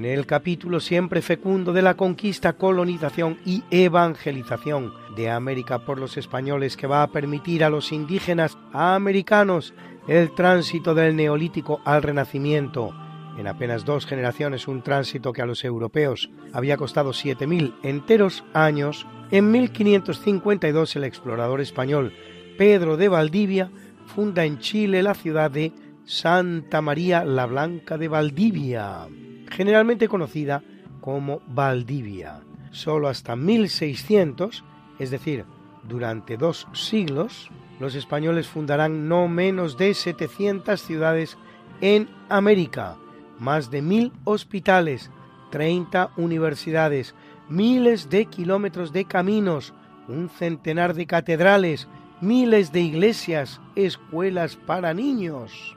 En 0.00 0.06
el 0.06 0.24
capítulo 0.24 0.80
siempre 0.80 1.20
fecundo 1.20 1.74
de 1.74 1.82
la 1.82 1.94
conquista, 1.94 2.54
colonización 2.54 3.36
y 3.44 3.62
evangelización 3.70 4.94
de 5.14 5.28
América 5.28 5.80
por 5.80 6.00
los 6.00 6.16
españoles 6.16 6.78
que 6.78 6.86
va 6.86 7.02
a 7.02 7.08
permitir 7.08 7.62
a 7.62 7.68
los 7.68 7.92
indígenas 7.92 8.56
americanos 8.72 9.74
el 10.08 10.34
tránsito 10.34 10.94
del 10.94 11.16
neolítico 11.16 11.82
al 11.84 12.02
renacimiento. 12.02 12.94
En 13.36 13.46
apenas 13.46 13.84
dos 13.84 14.06
generaciones 14.06 14.68
un 14.68 14.80
tránsito 14.80 15.34
que 15.34 15.42
a 15.42 15.46
los 15.46 15.64
europeos 15.64 16.30
había 16.54 16.78
costado 16.78 17.10
7.000 17.10 17.74
enteros 17.82 18.42
años, 18.54 19.06
en 19.30 19.50
1552 19.50 20.96
el 20.96 21.04
explorador 21.04 21.60
español 21.60 22.14
Pedro 22.56 22.96
de 22.96 23.08
Valdivia 23.10 23.70
funda 24.06 24.46
en 24.46 24.60
Chile 24.60 25.02
la 25.02 25.12
ciudad 25.12 25.50
de 25.50 25.74
Santa 26.06 26.80
María 26.80 27.22
la 27.22 27.44
Blanca 27.44 27.98
de 27.98 28.08
Valdivia 28.08 29.06
generalmente 29.50 30.08
conocida 30.08 30.62
como 31.00 31.40
Valdivia. 31.48 32.40
Solo 32.70 33.08
hasta 33.08 33.36
1600, 33.36 34.64
es 34.98 35.10
decir, 35.10 35.44
durante 35.82 36.36
dos 36.36 36.68
siglos, 36.72 37.50
los 37.78 37.94
españoles 37.94 38.46
fundarán 38.46 39.08
no 39.08 39.28
menos 39.28 39.76
de 39.76 39.94
700 39.94 40.80
ciudades 40.80 41.36
en 41.80 42.08
América, 42.28 42.96
más 43.38 43.70
de 43.70 43.82
mil 43.82 44.12
hospitales, 44.24 45.10
30 45.50 46.12
universidades, 46.16 47.14
miles 47.48 48.10
de 48.10 48.26
kilómetros 48.26 48.92
de 48.92 49.06
caminos, 49.06 49.74
un 50.06 50.28
centenar 50.28 50.94
de 50.94 51.06
catedrales, 51.06 51.88
miles 52.20 52.70
de 52.70 52.82
iglesias, 52.82 53.60
escuelas 53.74 54.56
para 54.56 54.92
niños 54.92 55.76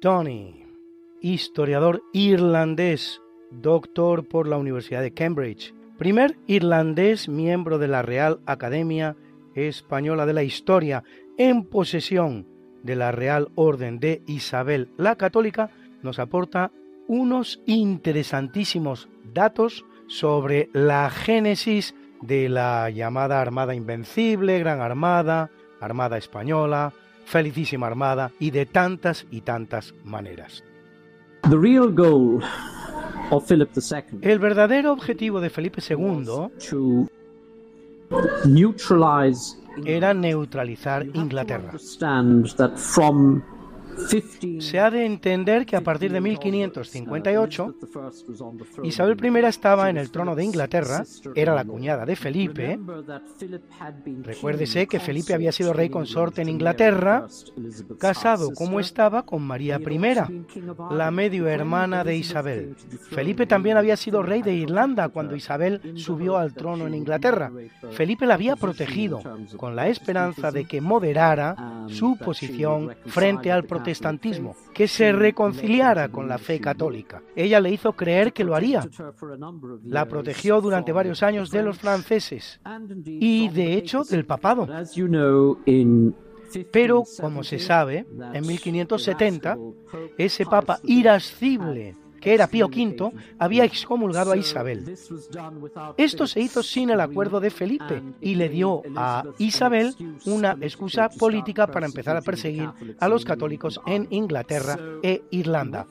Tony, 0.00 0.64
historiador 1.20 2.04
irlandés, 2.12 3.20
doctor 3.50 4.28
por 4.28 4.46
la 4.46 4.56
Universidad 4.56 5.02
de 5.02 5.12
Cambridge, 5.12 5.74
primer 5.98 6.38
irlandés 6.46 7.28
miembro 7.28 7.78
de 7.78 7.88
la 7.88 8.02
Real 8.02 8.38
Academia 8.46 9.16
Española 9.56 10.24
de 10.24 10.34
la 10.34 10.44
Historia, 10.44 11.02
en 11.36 11.64
posesión 11.64 12.46
de 12.84 12.94
la 12.94 13.10
Real 13.10 13.48
Orden 13.56 13.98
de 13.98 14.22
Isabel 14.26 14.88
la 14.96 15.16
Católica, 15.16 15.70
nos 16.02 16.20
aporta 16.20 16.70
unos 17.08 17.60
interesantísimos 17.66 19.08
datos 19.34 19.84
sobre 20.06 20.70
la 20.72 21.10
génesis 21.10 21.96
de 22.22 22.48
la 22.48 22.88
llamada 22.90 23.40
Armada 23.40 23.74
Invencible, 23.74 24.60
Gran 24.60 24.80
Armada, 24.80 25.50
Armada 25.80 26.18
Española, 26.18 26.92
Felicísima 27.28 27.86
Armada 27.86 28.32
y 28.38 28.50
de 28.52 28.64
tantas 28.64 29.26
y 29.30 29.42
tantas 29.42 29.94
maneras. 30.02 30.64
El 34.22 34.38
verdadero 34.38 34.92
objetivo 34.92 35.38
de 35.40 35.50
Felipe 35.50 35.82
II 35.86 36.48
era 39.84 40.14
neutralizar 40.14 41.04
Inglaterra. 41.12 41.72
Se 44.60 44.78
ha 44.78 44.90
de 44.90 45.04
entender 45.04 45.66
que 45.66 45.76
a 45.76 45.80
partir 45.80 46.12
de 46.12 46.20
1558, 46.20 47.74
Isabel 48.82 49.16
I 49.22 49.46
estaba 49.46 49.90
en 49.90 49.96
el 49.96 50.10
trono 50.10 50.34
de 50.34 50.44
Inglaterra, 50.44 51.04
era 51.34 51.54
la 51.54 51.64
cuñada 51.64 52.04
de 52.06 52.16
Felipe. 52.16 52.78
Recuérdese 54.22 54.86
que 54.86 55.00
Felipe 55.00 55.34
había 55.34 55.52
sido 55.52 55.72
rey 55.72 55.88
consorte 55.88 56.42
en 56.42 56.48
Inglaterra, 56.48 57.26
casado 57.98 58.52
como 58.54 58.80
estaba 58.80 59.24
con 59.24 59.42
María 59.42 59.78
I, 59.78 59.98
la 60.90 61.10
medio 61.10 61.48
hermana 61.48 62.04
de 62.04 62.16
Isabel. 62.16 62.76
Felipe 63.10 63.46
también 63.46 63.76
había 63.76 63.96
sido 63.96 64.22
rey 64.22 64.42
de 64.42 64.54
Irlanda 64.54 65.08
cuando 65.08 65.36
Isabel 65.36 65.94
subió 65.96 66.38
al 66.38 66.54
trono 66.54 66.86
en 66.86 66.94
Inglaterra. 66.94 67.50
Felipe 67.92 68.26
la 68.26 68.34
había 68.34 68.56
protegido 68.56 69.20
con 69.56 69.76
la 69.76 69.88
esperanza 69.88 70.50
de 70.50 70.64
que 70.64 70.80
moderara 70.80 71.86
su 71.88 72.16
posición 72.16 72.94
frente 73.06 73.50
al 73.50 73.64
protestantismo 73.64 73.87
protestantismo, 73.88 74.54
que 74.74 74.86
se 74.86 75.12
reconciliara 75.12 76.10
con 76.10 76.28
la 76.28 76.38
fe 76.38 76.60
católica. 76.60 77.22
Ella 77.34 77.60
le 77.60 77.70
hizo 77.70 77.92
creer 77.94 78.32
que 78.32 78.44
lo 78.44 78.54
haría. 78.54 78.86
La 79.84 80.06
protegió 80.06 80.60
durante 80.60 80.92
varios 80.92 81.22
años 81.22 81.50
de 81.50 81.62
los 81.62 81.78
franceses 81.78 82.60
y, 83.06 83.48
de 83.48 83.74
hecho, 83.74 84.02
del 84.04 84.26
papado. 84.26 84.68
Pero, 86.70 87.04
como 87.20 87.42
se 87.44 87.58
sabe, 87.58 88.06
en 88.32 88.46
1570, 88.46 89.56
ese 90.18 90.44
papa 90.44 90.80
irascible 90.84 91.96
que 92.20 92.34
era 92.34 92.46
Pío 92.46 92.66
V, 92.66 93.12
había 93.38 93.64
excomulgado 93.64 94.32
a 94.32 94.36
Isabel. 94.36 94.96
Esto 95.96 96.26
se 96.26 96.40
hizo 96.40 96.62
sin 96.62 96.90
el 96.90 97.00
acuerdo 97.00 97.40
de 97.40 97.50
Felipe 97.50 98.02
y 98.20 98.34
le 98.34 98.48
dio 98.48 98.82
a 98.96 99.24
Isabel 99.38 99.94
una 100.26 100.56
excusa 100.60 101.08
política 101.08 101.66
para 101.66 101.86
empezar 101.86 102.16
a 102.16 102.22
perseguir 102.22 102.70
a 102.98 103.08
los 103.08 103.24
católicos 103.24 103.80
en 103.86 104.06
Inglaterra 104.10 104.78
e 105.02 105.22
Irlanda. 105.30 105.86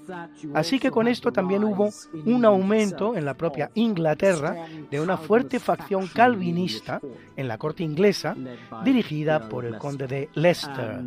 Así 0.54 0.80
que 0.80 0.92
con 0.92 1.08
esto 1.08 1.32
también 1.32 1.64
hubo 1.64 1.90
un 2.26 2.46
aumento 2.46 3.16
en 3.16 3.26
la 3.26 3.36
propia 3.36 3.72
Inglaterra 3.76 4.68
de 4.90 5.00
una 5.00 5.18
fuerte 5.18 5.60
facción 5.60 6.08
calvinista 6.08 7.02
en 7.36 7.48
la 7.48 7.58
corte 7.58 7.84
inglesa 7.84 8.36
dirigida 8.84 9.50
por 9.50 9.66
el 9.66 9.78
conde 9.78 10.08
de 10.08 10.30
Leicester. 10.36 11.02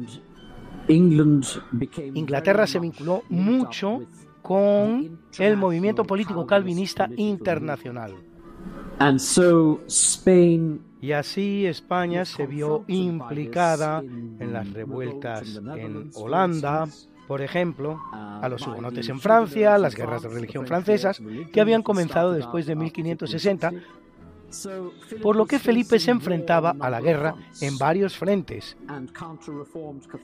Inglaterra 2.14 2.66
se 2.66 2.78
vinculó 2.78 3.22
mucho 3.28 4.02
con 4.50 5.20
el 5.38 5.56
movimiento 5.56 6.02
político 6.02 6.44
calvinista 6.44 7.08
internacional. 7.16 8.16
Y 11.00 11.12
así 11.12 11.66
España 11.66 12.24
se 12.24 12.48
vio 12.48 12.82
implicada 12.88 14.00
en 14.00 14.52
las 14.52 14.72
revueltas 14.72 15.60
en 15.76 16.10
Holanda, 16.16 16.88
por 17.28 17.42
ejemplo, 17.42 18.00
a 18.12 18.48
los 18.48 18.66
hugonotes 18.66 19.08
en 19.08 19.20
Francia, 19.20 19.78
las 19.78 19.94
guerras 19.94 20.22
de 20.22 20.30
religión 20.30 20.66
francesas, 20.66 21.22
que 21.52 21.60
habían 21.60 21.84
comenzado 21.84 22.32
después 22.32 22.66
de 22.66 22.74
1560 22.74 23.70
por 25.22 25.36
lo 25.36 25.46
que 25.46 25.58
Felipe 25.58 25.98
se 25.98 26.10
enfrentaba 26.10 26.76
a 26.78 26.90
la 26.90 27.00
guerra 27.00 27.34
en 27.60 27.78
varios 27.78 28.16
frentes. 28.16 28.76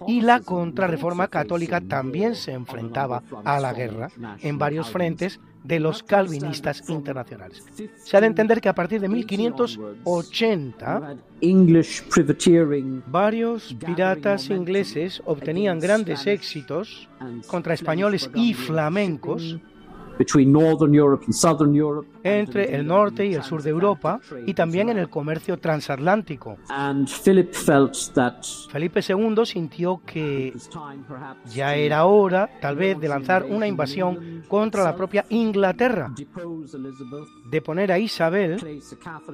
Y 0.07 0.21
la 0.21 0.41
contrarreforma 0.41 1.29
católica 1.29 1.81
también 1.81 2.35
se 2.35 2.53
enfrentaba 2.53 3.23
a 3.45 3.61
la 3.61 3.73
guerra 3.73 4.11
en 4.41 4.59
varios 4.59 4.91
frentes 4.91 5.41
de 5.67 5.81
los 5.81 6.03
calvinistas 6.03 6.89
internacionales. 6.89 7.65
Se 7.97 8.17
ha 8.17 8.21
de 8.21 8.29
entender 8.29 8.61
que 8.61 8.69
a 8.69 8.75
partir 8.75 9.01
de 9.01 9.09
1580, 9.09 11.17
varios 13.07 13.75
piratas 13.75 14.51
ingleses 14.51 15.23
obtenían 15.25 15.81
grandes 15.81 16.27
éxitos 16.27 17.09
contra 17.49 17.73
españoles 17.75 18.31
y 18.35 18.55
flamencos 18.55 19.59
entre 22.23 22.75
el 22.75 22.87
norte 22.87 23.27
y 23.27 23.35
el 23.35 23.43
sur 23.43 23.63
de 23.63 23.71
Europa 23.71 24.21
y 24.47 24.55
también 24.55 24.89
en 24.89 24.99
el 24.99 25.09
comercio 25.09 25.59
transatlántico. 25.59 26.57
Felipe 28.71 29.01
II 29.07 29.47
sintió 29.47 30.01
que 30.05 30.55
ya 31.53 31.75
era 31.75 32.05
hora, 32.07 32.51
tal 32.61 32.77
vez, 32.77 32.99
de 32.99 33.09
lanzar 33.09 33.45
una 33.45 33.67
invasión 33.67 34.45
contra 34.49 34.83
la 34.85 34.97
propia 34.97 35.25
Inglaterra, 35.29 36.13
de 37.51 37.63
poner 37.63 37.93
a 37.93 37.99
Isabel, 37.99 38.81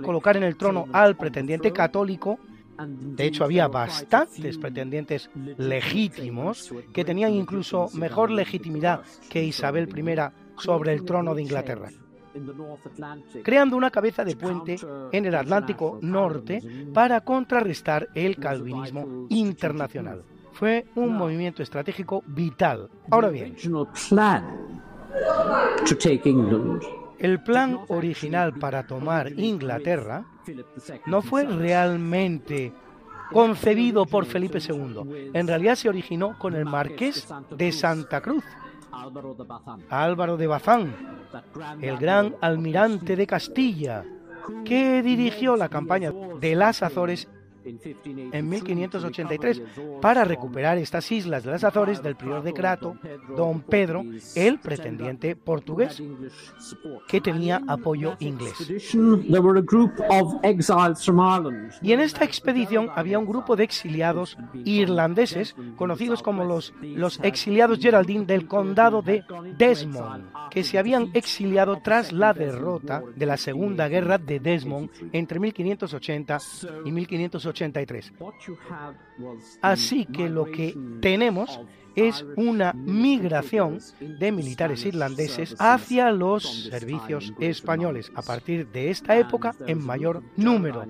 colocar 0.03 0.37
en 0.37 0.43
el 0.45 0.57
trono 0.57 0.87
al 0.93 1.17
pretendiente 1.17 1.73
católico 1.73 2.39
de 2.87 3.27
hecho, 3.27 3.45
había 3.45 3.69
bastantes 3.69 4.59
pretendientes 4.59 5.31
legítimos 5.59 6.73
que 6.93 7.05
tenían 7.05 7.33
incluso 7.35 7.89
mejor 7.95 8.31
legitimidad 8.31 9.03
que 9.29 9.45
Isabel 9.45 9.89
I 9.97 10.03
sobre 10.63 10.93
el 10.93 11.05
trono 11.05 11.35
de 11.35 11.43
Inglaterra, 11.43 11.89
creando 13.43 13.77
una 13.77 13.91
cabeza 13.91 14.25
de 14.25 14.37
puente 14.37 14.77
en 15.13 15.27
el 15.27 15.35
Atlántico 15.35 15.99
Norte 16.01 16.61
para 16.95 17.21
contrarrestar 17.21 18.09
el 18.15 18.37
calvinismo 18.37 19.27
internacional. 19.29 20.25
Fue 20.53 20.87
un 20.95 21.15
movimiento 21.15 21.63
estratégico 21.63 22.23
vital. 22.27 22.89
Ahora 23.11 23.29
bien, 23.29 23.57
el 27.19 27.43
plan 27.43 27.81
original 27.89 28.55
para 28.55 28.87
tomar 28.87 29.33
Inglaterra 29.39 30.25
no 31.07 31.23
fue 31.23 31.45
realmente 31.45 32.73
concebido 33.33 34.07
por 34.07 34.27
Felipe 34.27 34.59
II. 34.59 35.31
En 35.33 35.47
realidad 35.47 35.75
se 35.75 35.89
originó 35.89 36.39
con 36.39 36.55
el 36.55 36.65
marqués 36.65 37.27
de 37.57 37.73
Santa 37.73 38.21
Cruz, 38.21 38.45
Álvaro 38.93 40.37
de 40.37 40.47
Bazán, 40.47 40.95
el 41.81 41.97
gran 41.99 42.37
almirante 42.41 43.17
de 43.17 43.27
Castilla, 43.27 44.05
que 44.65 45.03
dirigió 45.03 45.57
la 45.57 45.69
campaña 45.69 46.13
de 46.41 46.55
las 46.55 46.83
Azores 46.83 47.29
en 47.65 48.49
1583 48.49 49.63
para 50.01 50.25
recuperar 50.25 50.79
estas 50.79 51.11
islas 51.13 51.45
de 51.45 51.51
las 51.51 51.65
Azores 51.65 52.03
del 52.03 52.17
prior 52.17 52.43
de 52.43 52.53
Crato, 52.53 52.97
don 53.37 53.61
Pedro, 53.61 54.05
el 54.35 54.59
pretendiente 54.59 55.37
portugués, 55.37 56.03
que 57.09 57.21
tenía 57.21 57.63
apoyo 57.67 58.17
inglés. 58.21 58.55
Y 61.83 61.93
en 61.93 62.01
esta 62.01 62.25
expedición 62.25 62.91
había 62.95 63.19
un 63.19 63.27
grupo 63.27 63.57
de 63.57 63.65
exiliados 63.65 64.37
irlandeses, 64.65 65.55
conocidos 65.77 66.23
como 66.23 66.45
los, 66.45 66.75
los 66.81 67.21
exiliados 67.23 67.79
Geraldine 67.79 68.27
del 68.27 68.47
condado 68.47 69.03
de 69.03 69.25
Desmond, 69.57 70.25
que 70.51 70.65
se 70.65 70.79
habían 70.79 71.11
exiliado 71.15 71.81
tras 71.83 72.13
la 72.13 72.33
derrota 72.33 73.03
de 73.15 73.27
la 73.27 73.37
Segunda 73.37 73.89
Guerra 73.89 74.19
de 74.19 74.41
Desmond 74.41 74.91
entre 75.13 75.39
1580 75.41 76.39
y 76.85 76.93
1580 76.93 77.52
Así 79.61 80.07
que 80.07 80.29
lo 80.29 80.45
que 80.47 80.77
tenemos 81.01 81.61
es 81.95 82.25
una 82.37 82.73
migración 82.73 83.79
de 84.01 84.33
militares 84.33 84.85
irlandeses 84.87 85.55
hacia 85.59 86.11
los 86.11 86.65
servicios 86.65 87.33
españoles 87.39 88.11
a 88.15 88.23
partir 88.23 88.69
de 88.69 88.91
esta 88.91 89.19
época 89.19 89.55
en 89.67 89.85
mayor 89.85 90.23
número. 90.37 90.85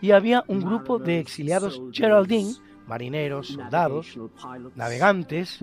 Y 0.00 0.10
había 0.10 0.44
un 0.48 0.60
grupo 0.60 0.98
de 0.98 1.20
exiliados 1.20 1.80
Geraldine 1.92 2.54
marineros, 2.86 3.48
soldados, 3.48 4.18
navegantes, 4.74 5.60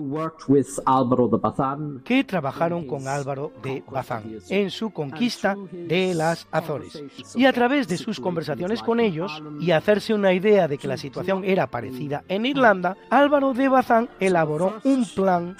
que 2.04 2.24
trabajaron 2.24 2.86
con 2.86 3.08
Álvaro 3.08 3.52
de 3.62 3.82
Bazán 3.90 4.38
en 4.48 4.70
su 4.70 4.90
conquista 4.90 5.56
de 5.72 6.14
las 6.14 6.46
Azores. 6.50 7.02
Y 7.34 7.46
a 7.46 7.52
través 7.52 7.88
de 7.88 7.96
sus 7.96 8.20
conversaciones 8.20 8.82
con 8.82 9.00
ellos 9.00 9.42
y 9.60 9.70
hacerse 9.70 10.14
una 10.14 10.32
idea 10.32 10.68
de 10.68 10.78
que 10.78 10.88
la 10.88 10.96
situación 10.96 11.44
era 11.44 11.66
parecida 11.66 12.24
en 12.28 12.46
Irlanda, 12.46 12.96
Álvaro 13.10 13.52
de 13.52 13.68
Bazán 13.68 14.08
elaboró 14.18 14.80
un 14.84 15.04
plan 15.14 15.56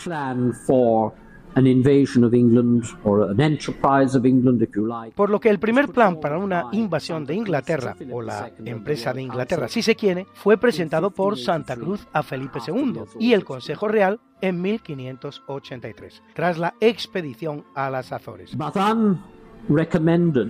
por 5.15 5.31
lo 5.31 5.41
que 5.41 5.49
el 5.49 5.59
primer 5.59 5.89
plan 5.89 6.21
para 6.21 6.39
una 6.39 6.65
invasión 6.73 7.25
de 7.25 7.35
Inglaterra, 7.35 7.97
o 8.11 8.23
la 8.23 8.51
empresa 8.65 9.13
de 9.13 9.23
Inglaterra 9.23 9.69
si 9.69 9.83
se 9.83 9.97
quiere, 9.97 10.27
fue 10.35 10.59
presentado 10.59 11.11
por 11.11 11.39
Santa 11.39 11.77
Cruz 11.77 12.07
a 12.13 12.23
Felipe 12.23 12.61
II 12.67 13.03
y 13.19 13.33
el 13.33 13.45
Consejo 13.45 13.89
Real 13.89 14.21
en 14.41 14.61
1583, 14.61 16.23
tras 16.35 16.59
la 16.59 16.75
expedición 16.81 17.65
a 17.75 17.91
las 17.91 18.13
Azores. 18.13 18.57
Bazán 18.57 19.21
recomendó 19.69 20.47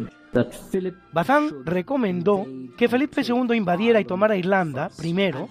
que 2.77 2.88
Felipe 2.88 3.23
II 3.23 3.57
invadiera 3.57 4.01
y 4.01 4.05
tomara 4.05 4.37
Irlanda 4.37 4.90
primero 4.97 5.49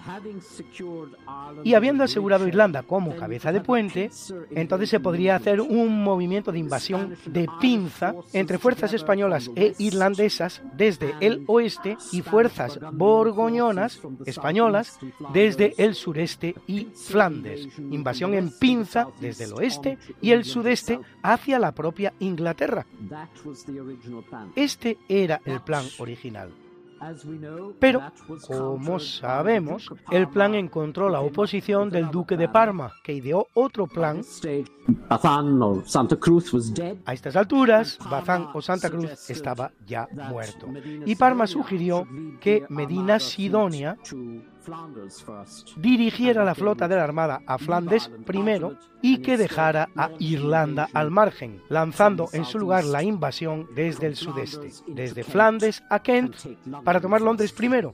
y 1.64 1.74
habiendo 1.74 2.04
asegurado 2.04 2.48
Irlanda 2.48 2.84
como 2.84 3.16
cabeza 3.16 3.52
de 3.52 3.62
puente, 3.62 4.10
entonces 4.52 4.90
se 4.90 5.00
podría 5.00 5.36
hacer 5.36 5.62
un 5.62 6.04
movimiento 6.04 6.52
de 6.52 6.60
invasión 6.60 7.16
de 7.26 7.48
pinza 7.60 8.16
entre 8.34 8.58
fuerzas 8.58 8.94
españolas 8.94 9.52
e 9.56 9.76
irlandesas 9.80 10.62
desde 10.76 11.14
el 11.20 11.44
oeste 11.48 11.98
y 12.12 12.22
fuerzas 12.22 12.80
borgoñonas 12.94 14.00
españolas 14.26 15.00
desde 15.34 15.74
el 15.78 15.96
sureste 15.96 16.56
y 16.68 16.86
Flandes. 16.86 17.68
Invasión 17.78 18.34
en 18.34 18.52
pinza 18.58 19.08
desde 19.20 19.46
el 19.46 19.54
oeste 19.54 19.98
y 20.22 20.32
el 20.32 20.46
sudeste 20.46 21.00
hacia 21.22 21.60
la 21.60 21.74
propia 21.74 22.14
Inglaterra. 22.20 22.86
Este 24.70 25.00
era 25.10 25.42
el 25.46 25.62
plan 25.62 25.84
original. 25.98 26.52
Pero, 27.80 28.04
como 28.46 29.00
sabemos, 29.00 29.90
el 30.12 30.28
plan 30.28 30.54
encontró 30.54 31.10
la 31.10 31.22
oposición 31.22 31.90
del 31.90 32.12
duque 32.12 32.38
de 32.38 32.48
Parma, 32.48 32.94
que 33.04 33.14
ideó 33.14 33.48
otro 33.56 33.88
plan. 33.88 34.22
A 37.06 37.14
estas 37.14 37.36
alturas, 37.36 37.98
Bazán 38.12 38.50
o 38.54 38.62
Santa 38.62 38.92
Cruz 38.92 39.28
estaba 39.32 39.72
ya 39.88 40.08
muerto. 40.30 40.68
Y 41.04 41.16
Parma 41.16 41.48
sugirió 41.48 42.08
que 42.40 42.64
Medina 42.70 43.20
Sidonia 43.20 43.98
dirigiera 45.78 46.44
la 46.44 46.56
flota 46.56 46.88
de 46.88 46.96
la 46.96 47.04
Armada 47.04 47.42
a 47.46 47.58
Flandes 47.58 48.10
primero 48.26 48.76
y 49.02 49.22
que 49.22 49.38
dejara 49.38 49.90
a 49.96 50.12
Irlanda 50.20 50.90
al 50.94 51.12
margen, 51.12 51.62
lanzando 51.70 52.30
en 52.34 52.46
su 52.46 52.60
lugar 52.60 52.84
la 52.84 53.04
invasión 53.04 53.68
desde 53.76 54.08
el 54.08 54.16
sudeste, 54.16 54.72
desde 54.88 55.24
Flandes 55.24 55.84
a 55.90 56.00
Kent, 56.00 56.36
para 56.84 57.00
tomar 57.00 57.22
Londres 57.22 57.52
primero. 57.52 57.94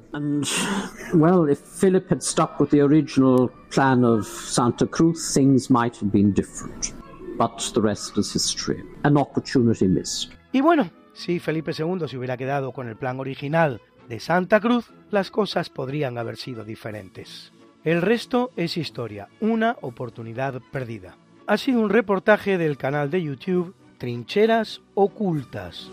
well, 1.13 1.49
if 1.49 1.59
Philip 1.59 2.09
had 2.11 2.21
stuck 2.21 2.59
with 2.59 2.69
the 2.69 2.81
original 2.81 3.49
plan 3.69 4.03
of 4.03 4.25
Santa 4.25 4.87
Cruz, 4.87 5.33
things 5.33 5.69
might 5.69 5.95
have 6.01 6.11
been 6.11 6.33
different. 6.33 6.93
but 7.37 7.71
the 7.73 7.81
rest 7.81 8.17
is 8.17 8.31
history. 8.31 8.83
An 9.03 9.17
opportunity 9.17 9.87
missed. 9.87 10.31
Y 10.51 10.61
bueno, 10.61 10.89
si 11.13 11.39
Felipe 11.39 11.71
II 11.77 12.07
se 12.07 12.17
hubiera 12.17 12.37
quedado 12.37 12.71
con 12.71 12.87
el 12.87 12.95
plan 12.95 13.19
original 13.19 13.81
de 14.07 14.19
Santa 14.19 14.59
Cruz, 14.59 14.91
las 15.15 15.31
cosas 15.31 15.69
podrían 15.69 16.17
haber 16.17 16.35
sido 16.35 16.65
diferentes. 16.65 17.53
El 17.85 18.01
resto 18.01 18.51
es 18.57 18.75
historia, 18.75 19.29
una 19.39 19.77
oportunidad 19.81 20.61
perdida. 20.71 21.15
Ha 21.47 21.57
sido 21.57 21.79
un 21.79 21.89
reportaje 21.89 22.57
del 22.57 22.77
canal 22.77 23.09
de 23.09 23.23
YouTube 23.23 23.73
Trincheras 23.97 24.81
Ocultas. 24.93 25.89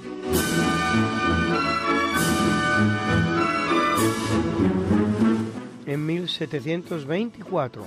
En 5.86 6.04
1724, 6.04 7.86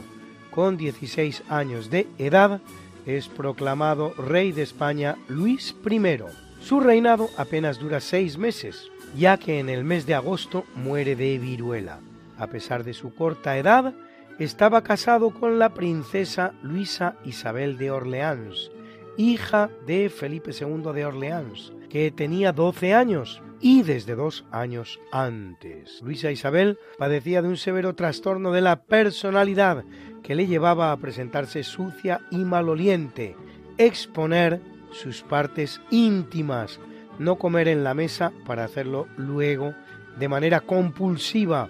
con 0.52 0.78
16 0.78 1.43
años 1.50 1.89
de 1.89 2.08
edad, 2.17 2.62
es 3.06 3.28
proclamado 3.28 4.13
rey 4.13 4.54
de 4.54 4.62
España 4.62 5.17
Luis 5.28 5.76
I. 5.86 6.19
Su 6.62 6.80
reinado 6.80 7.30
apenas 7.38 7.78
dura 7.78 8.00
seis 8.00 8.38
meses, 8.38 8.89
ya 9.15 9.38
que 9.38 9.60
en 9.60 9.69
el 9.69 9.84
mes 9.84 10.06
de 10.06 10.15
agosto 10.15 10.65
muere 10.75 11.15
de 11.15 11.38
viruela. 11.38 11.99
A 12.38 12.47
pesar 12.47 12.84
de 12.84 12.93
su 12.93 13.13
corta 13.13 13.58
edad, 13.58 13.93
estaba 14.39 14.84
casado 14.84 15.32
con 15.32 15.60
la 15.60 15.73
princesa 15.73 16.54
Luisa 16.62 17.15
Isabel 17.23 17.78
de 17.78 17.91
Orleans, 17.91 18.71
hija 19.17 19.69
de 19.88 20.10
Felipe 20.10 20.51
II 20.51 20.91
de 20.93 21.06
Orleans, 21.06 21.71
que 21.89 22.12
tenía 22.12 22.51
12 22.51 22.93
años 22.93 23.41
y 23.62 23.84
desde 23.84 24.15
dos 24.15 24.45
años 24.51 24.99
antes. 25.12 26.01
Luisa 26.01 26.32
Isabel 26.32 26.78
padecía 26.97 27.41
de 27.41 27.47
un 27.47 27.58
severo 27.58 27.95
trastorno 27.95 28.51
de 28.51 28.62
la 28.62 28.84
personalidad 28.84 29.86
que 30.21 30.36
le 30.36 30.47
llevaba 30.47 30.91
a 30.91 30.97
presentarse 30.97 31.63
sucia 31.63 32.21
y 32.32 32.38
maloliente, 32.38 33.36
exponer 33.78 34.60
sus 34.91 35.21
partes 35.21 35.82
íntimas, 35.89 36.80
no 37.19 37.38
comer 37.38 37.67
en 37.67 37.84
la 37.84 37.93
mesa 37.93 38.32
para 38.45 38.63
hacerlo 38.63 39.08
luego 39.17 39.73
de 40.17 40.28
manera 40.28 40.62
compulsiva, 40.62 41.67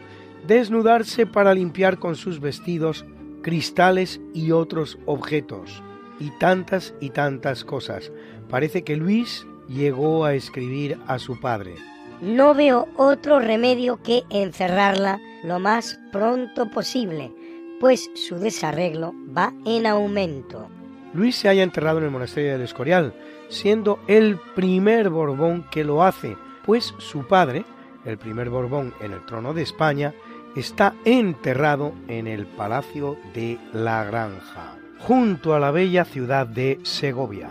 desnudarse 0.47 1.25
para 1.25 1.53
limpiar 1.53 1.97
con 1.97 2.15
sus 2.15 2.39
vestidos 2.39 3.05
cristales 3.41 4.19
y 4.33 4.51
otros 4.51 4.97
objetos, 5.05 5.83
y 6.19 6.31
tantas 6.39 6.93
y 6.99 7.09
tantas 7.11 7.63
cosas. 7.63 8.11
Parece 8.49 8.83
que 8.83 8.95
Luis 8.95 9.45
llegó 9.67 10.25
a 10.25 10.33
escribir 10.33 10.97
a 11.07 11.19
su 11.19 11.39
padre. 11.39 11.75
No 12.21 12.53
veo 12.53 12.87
otro 12.95 13.39
remedio 13.39 14.01
que 14.01 14.23
encerrarla 14.29 15.19
lo 15.43 15.59
más 15.59 15.99
pronto 16.11 16.69
posible, 16.71 17.31
pues 17.79 18.09
su 18.15 18.37
desarreglo 18.37 19.13
va 19.35 19.53
en 19.65 19.85
aumento. 19.85 20.69
Luis 21.13 21.35
se 21.35 21.49
haya 21.49 21.63
enterrado 21.63 21.99
en 21.99 22.05
el 22.05 22.11
monasterio 22.11 22.53
del 22.53 22.61
Escorial, 22.61 23.13
siendo 23.49 23.99
el 24.07 24.37
primer 24.55 25.09
Borbón 25.09 25.65
que 25.71 25.83
lo 25.83 26.03
hace, 26.03 26.37
pues 26.65 26.93
su 26.97 27.27
padre, 27.27 27.65
el 28.05 28.17
primer 28.17 28.49
Borbón 28.49 28.93
en 29.01 29.11
el 29.11 29.25
trono 29.25 29.53
de 29.53 29.63
España, 29.63 30.13
está 30.55 30.95
enterrado 31.03 31.93
en 32.07 32.27
el 32.27 32.45
Palacio 32.45 33.17
de 33.33 33.59
la 33.73 34.05
Granja, 34.05 34.77
junto 34.99 35.53
a 35.53 35.59
la 35.59 35.71
bella 35.71 36.05
ciudad 36.05 36.47
de 36.47 36.79
Segovia. 36.83 37.49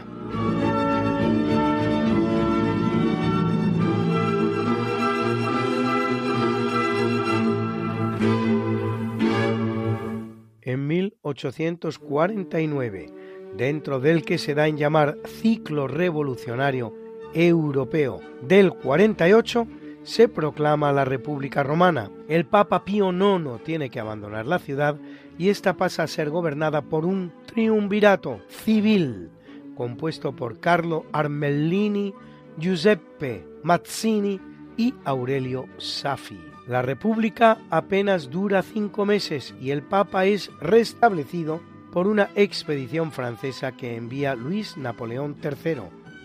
En 10.62 10.86
1849, 10.88 13.23
dentro 13.56 14.00
del 14.00 14.24
que 14.24 14.38
se 14.38 14.54
da 14.54 14.68
en 14.68 14.76
llamar 14.76 15.18
ciclo 15.24 15.88
revolucionario 15.88 16.94
europeo 17.34 18.20
del 18.42 18.72
48, 18.72 19.66
se 20.02 20.28
proclama 20.28 20.92
la 20.92 21.04
República 21.04 21.62
Romana. 21.62 22.10
El 22.28 22.44
Papa 22.44 22.84
Pío 22.84 23.10
IX 23.10 23.62
tiene 23.64 23.90
que 23.90 24.00
abandonar 24.00 24.46
la 24.46 24.58
ciudad 24.58 24.96
y 25.38 25.48
esta 25.48 25.76
pasa 25.76 26.04
a 26.04 26.06
ser 26.06 26.30
gobernada 26.30 26.82
por 26.82 27.04
un 27.04 27.32
triunvirato 27.46 28.40
civil 28.48 29.30
compuesto 29.74 30.34
por 30.34 30.60
Carlo 30.60 31.04
Armellini, 31.12 32.14
Giuseppe 32.58 33.44
Mazzini 33.62 34.40
y 34.76 34.94
Aurelio 35.04 35.66
Safi. 35.78 36.38
La 36.66 36.80
República 36.80 37.58
apenas 37.70 38.30
dura 38.30 38.62
cinco 38.62 39.04
meses 39.04 39.54
y 39.60 39.70
el 39.70 39.82
Papa 39.82 40.24
es 40.24 40.50
restablecido 40.60 41.60
por 41.94 42.08
una 42.08 42.28
expedición 42.34 43.12
francesa 43.12 43.70
que 43.70 43.94
envía 43.94 44.34
Luis 44.34 44.76
Napoleón 44.76 45.36
III, 45.40 45.82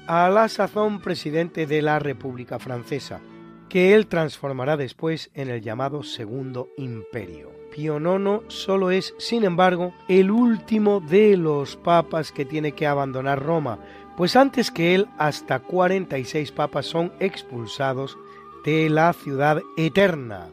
a 0.08 0.28
la 0.28 0.50
sazón 0.50 1.00
presidente 1.00 1.68
de 1.68 1.84
la 1.84 2.00
República 2.00 2.58
Francesa, 2.58 3.22
que 3.70 3.94
él 3.94 4.08
transformará 4.08 4.78
después 4.78 5.30
en 5.36 5.48
el 5.48 5.62
llamado 5.62 6.02
Segundo 6.02 6.70
Imperio. 6.76 7.52
Pío 7.72 8.00
IX 8.00 8.46
solo 8.48 8.90
es, 8.90 9.14
sin 9.20 9.44
embargo, 9.44 9.94
el 10.08 10.32
último 10.32 11.02
de 11.02 11.38
los 11.38 11.76
papas 11.76 12.32
que 12.32 12.46
tiene 12.46 12.72
que 12.72 12.88
abandonar 12.88 13.40
Roma, 13.40 13.78
pues 14.18 14.36
antes 14.36 14.72
que 14.72 14.96
él 14.96 15.08
hasta 15.20 15.60
46 15.60 16.52
papas 16.52 16.88
son 16.88 17.14
expulsados 17.20 18.18
de 18.66 18.90
la 18.90 19.14
ciudad 19.14 19.62
eterna, 19.78 20.48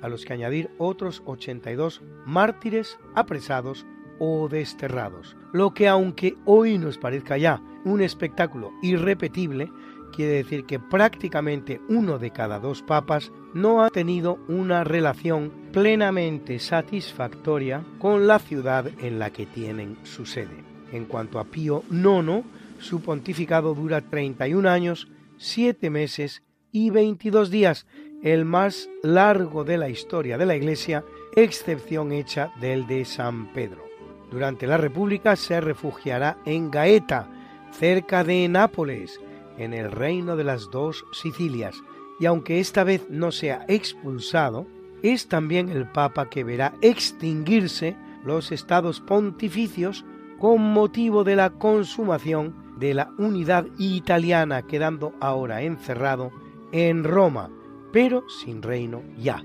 a 0.00 0.08
los 0.08 0.24
que 0.24 0.32
añadir 0.32 0.70
otros 0.78 1.22
82 1.26 2.00
mártires 2.24 2.98
apresados 3.14 3.84
o 4.24 4.48
desterrados. 4.48 5.36
Lo 5.52 5.74
que 5.74 5.88
aunque 5.88 6.36
hoy 6.44 6.78
nos 6.78 6.96
parezca 6.96 7.36
ya 7.38 7.60
un 7.84 8.00
espectáculo 8.00 8.70
irrepetible, 8.80 9.68
quiere 10.14 10.34
decir 10.34 10.64
que 10.64 10.78
prácticamente 10.78 11.80
uno 11.88 12.20
de 12.20 12.30
cada 12.30 12.60
dos 12.60 12.82
papas 12.82 13.32
no 13.52 13.82
ha 13.82 13.90
tenido 13.90 14.38
una 14.46 14.84
relación 14.84 15.50
plenamente 15.72 16.60
satisfactoria 16.60 17.84
con 17.98 18.28
la 18.28 18.38
ciudad 18.38 18.86
en 19.00 19.18
la 19.18 19.30
que 19.30 19.44
tienen 19.44 19.96
su 20.04 20.24
sede. 20.24 20.62
En 20.92 21.06
cuanto 21.06 21.40
a 21.40 21.44
Pío 21.44 21.82
IX, 21.90 22.44
su 22.78 23.00
pontificado 23.00 23.74
dura 23.74 24.02
31 24.02 24.68
años, 24.70 25.08
7 25.38 25.90
meses 25.90 26.44
y 26.70 26.90
22 26.90 27.50
días, 27.50 27.86
el 28.22 28.44
más 28.44 28.88
largo 29.02 29.64
de 29.64 29.78
la 29.78 29.88
historia 29.88 30.38
de 30.38 30.46
la 30.46 30.54
Iglesia, 30.54 31.04
excepción 31.34 32.12
hecha 32.12 32.52
del 32.60 32.86
de 32.86 33.04
San 33.04 33.52
Pedro. 33.52 33.91
Durante 34.32 34.66
la 34.66 34.78
República 34.78 35.36
se 35.36 35.60
refugiará 35.60 36.38
en 36.46 36.70
Gaeta, 36.70 37.28
cerca 37.70 38.24
de 38.24 38.48
Nápoles, 38.48 39.20
en 39.58 39.74
el 39.74 39.92
reino 39.92 40.36
de 40.36 40.44
las 40.44 40.70
dos 40.70 41.04
Sicilias, 41.12 41.76
y 42.18 42.24
aunque 42.24 42.58
esta 42.58 42.82
vez 42.82 43.06
no 43.10 43.30
sea 43.30 43.66
expulsado, 43.68 44.66
es 45.02 45.28
también 45.28 45.68
el 45.68 45.86
Papa 45.86 46.30
que 46.30 46.44
verá 46.44 46.72
extinguirse 46.80 47.94
los 48.24 48.52
estados 48.52 49.00
pontificios 49.00 50.04
con 50.38 50.62
motivo 50.62 51.24
de 51.24 51.36
la 51.36 51.50
consumación 51.50 52.54
de 52.78 52.94
la 52.94 53.10
unidad 53.18 53.66
italiana, 53.78 54.62
quedando 54.62 55.12
ahora 55.20 55.62
encerrado 55.62 56.32
en 56.72 57.04
Roma, 57.04 57.50
pero 57.92 58.24
sin 58.28 58.62
reino 58.62 59.02
ya. 59.18 59.44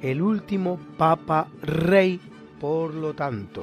El 0.00 0.22
último 0.22 0.78
Papa 0.96 1.48
Rey, 1.62 2.18
por 2.58 2.94
lo 2.94 3.12
tanto. 3.14 3.62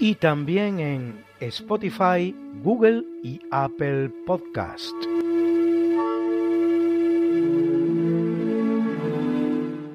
Y 0.00 0.14
también 0.14 0.80
en 0.80 1.24
Spotify, 1.40 2.34
Google 2.62 3.04
y 3.22 3.38
Apple 3.50 4.10
Podcast. 4.26 4.94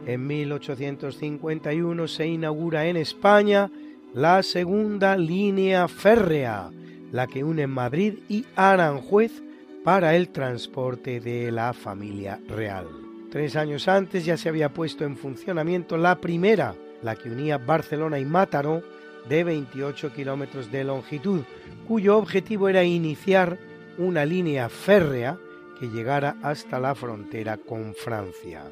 En 0.06 0.28
1851 0.28 2.08
se 2.08 2.28
inaugura 2.28 2.86
en 2.86 2.98
España 2.98 3.72
la 4.14 4.44
segunda 4.44 5.18
línea 5.18 5.88
férrea, 5.88 6.70
la 7.12 7.26
que 7.26 7.44
une 7.44 7.66
Madrid 7.66 8.20
y 8.30 8.46
Aranjuez 8.56 9.42
para 9.84 10.16
el 10.16 10.30
transporte 10.30 11.20
de 11.20 11.52
la 11.52 11.74
familia 11.74 12.40
real. 12.48 12.86
Tres 13.32 13.56
años 13.56 13.88
antes 13.88 14.24
ya 14.24 14.38
se 14.38 14.50
había 14.50 14.70
puesto 14.70 15.04
en 15.04 15.18
funcionamiento 15.18 15.98
la 15.98 16.22
primera, 16.22 16.76
la 17.02 17.16
que 17.16 17.30
unía 17.30 17.58
Barcelona 17.58 18.20
y 18.20 18.26
Mataró, 18.26 18.84
de 19.30 19.44
28 19.44 20.14
kilómetros 20.14 20.72
de 20.72 20.84
longitud, 20.84 21.42
cuyo 21.88 22.18
objetivo 22.18 22.70
era 22.70 22.84
iniciar 22.84 23.58
una 23.98 24.26
línea 24.26 24.70
férrea 24.70 25.38
que 25.80 25.88
llegara 25.88 26.38
hasta 26.42 26.80
la 26.80 26.96
frontera 26.96 27.58
con 27.58 27.94
Francia. 27.94 28.64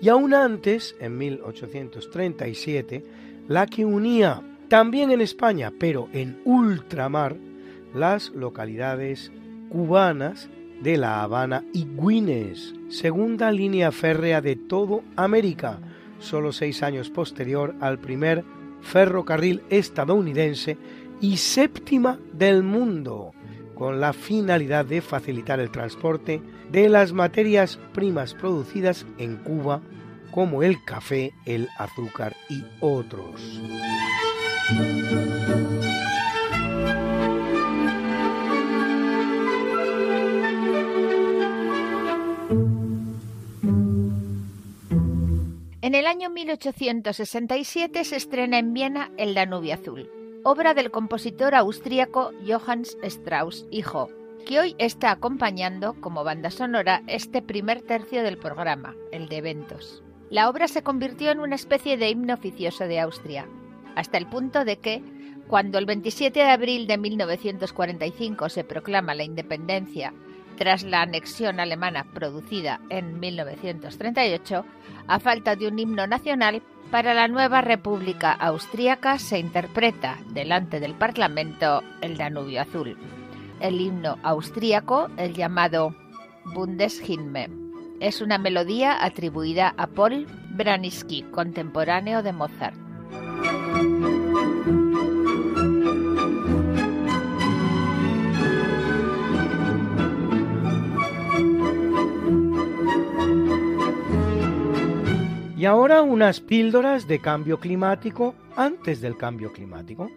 Y 0.00 0.08
aún 0.08 0.34
antes, 0.34 0.96
en 1.00 1.16
1837, 1.18 3.04
la 3.48 3.66
que 3.66 3.84
unía 3.84 4.42
también 4.68 5.10
en 5.10 5.20
España, 5.20 5.72
pero 5.78 6.08
en 6.12 6.40
ultramar, 6.44 7.36
las 7.94 8.30
localidades 8.30 9.30
cubanas 9.68 10.48
de 10.82 10.96
La 10.96 11.22
Habana 11.22 11.64
y 11.72 11.84
Guines, 11.84 12.74
segunda 12.88 13.52
línea 13.52 13.92
férrea 13.92 14.40
de 14.40 14.56
todo 14.56 15.02
América, 15.14 15.78
solo 16.18 16.52
seis 16.52 16.82
años 16.82 17.10
posterior 17.10 17.74
al 17.80 17.98
primer 17.98 18.44
ferrocarril 18.82 19.62
estadounidense 19.70 20.76
y 21.20 21.36
séptima 21.36 22.18
del 22.32 22.62
mundo, 22.62 23.32
con 23.74 24.00
la 24.00 24.12
finalidad 24.12 24.84
de 24.84 25.00
facilitar 25.00 25.60
el 25.60 25.70
transporte 25.70 26.42
de 26.70 26.88
las 26.88 27.12
materias 27.12 27.78
primas 27.92 28.34
producidas 28.34 29.06
en 29.18 29.36
Cuba, 29.36 29.80
como 30.30 30.62
el 30.62 30.82
café, 30.84 31.32
el 31.46 31.68
azúcar 31.78 32.34
y 32.48 32.64
otros. 32.80 33.60
En 45.82 45.96
el 45.96 46.06
año 46.06 46.30
1867 46.30 48.04
se 48.04 48.14
estrena 48.14 48.60
en 48.60 48.72
Viena 48.72 49.10
El 49.16 49.34
Danubio 49.34 49.74
Azul, 49.74 50.08
obra 50.44 50.74
del 50.74 50.92
compositor 50.92 51.56
austríaco 51.56 52.30
Johannes 52.46 52.96
Strauss, 53.02 53.66
hijo, 53.72 54.08
que 54.46 54.60
hoy 54.60 54.76
está 54.78 55.10
acompañando 55.10 56.00
como 56.00 56.22
banda 56.22 56.52
sonora 56.52 57.02
este 57.08 57.42
primer 57.42 57.82
tercio 57.82 58.22
del 58.22 58.38
programa, 58.38 58.94
el 59.10 59.28
de 59.28 59.38
eventos. 59.38 60.04
La 60.30 60.48
obra 60.48 60.68
se 60.68 60.84
convirtió 60.84 61.32
en 61.32 61.40
una 61.40 61.56
especie 61.56 61.96
de 61.96 62.10
himno 62.10 62.34
oficioso 62.34 62.84
de 62.84 63.00
Austria, 63.00 63.48
hasta 63.96 64.18
el 64.18 64.28
punto 64.28 64.64
de 64.64 64.76
que, 64.76 65.02
cuando 65.48 65.78
el 65.78 65.86
27 65.86 66.38
de 66.38 66.48
abril 66.48 66.86
de 66.86 66.96
1945 66.96 68.50
se 68.50 68.62
proclama 68.62 69.16
la 69.16 69.24
independencia 69.24 70.14
tras 70.62 70.84
la 70.84 71.02
anexión 71.02 71.58
alemana 71.58 72.04
producida 72.14 72.78
en 72.88 73.18
1938, 73.18 74.64
a 75.08 75.18
falta 75.18 75.56
de 75.56 75.66
un 75.66 75.76
himno 75.76 76.06
nacional, 76.06 76.62
para 76.92 77.14
la 77.14 77.26
nueva 77.26 77.62
República 77.62 78.30
Austríaca 78.30 79.18
se 79.18 79.40
interpreta 79.40 80.18
delante 80.28 80.78
del 80.78 80.94
Parlamento 80.94 81.82
el 82.00 82.16
Danubio 82.16 82.60
Azul. 82.60 82.96
El 83.58 83.80
himno 83.80 84.18
austríaco, 84.22 85.08
el 85.16 85.34
llamado 85.34 85.96
Bundeshymne, 86.44 87.50
es 87.98 88.20
una 88.20 88.38
melodía 88.38 89.04
atribuida 89.04 89.74
a 89.76 89.88
Paul 89.88 90.28
Braniski, 90.50 91.24
contemporáneo 91.24 92.22
de 92.22 92.32
Mozart. 92.32 92.81
Y 105.62 105.66
ahora 105.66 106.02
unas 106.02 106.40
píldoras 106.40 107.06
de 107.06 107.20
cambio 107.20 107.60
climático 107.60 108.34
antes 108.56 109.00
del 109.00 109.16
cambio 109.16 109.52
climático. 109.52 110.10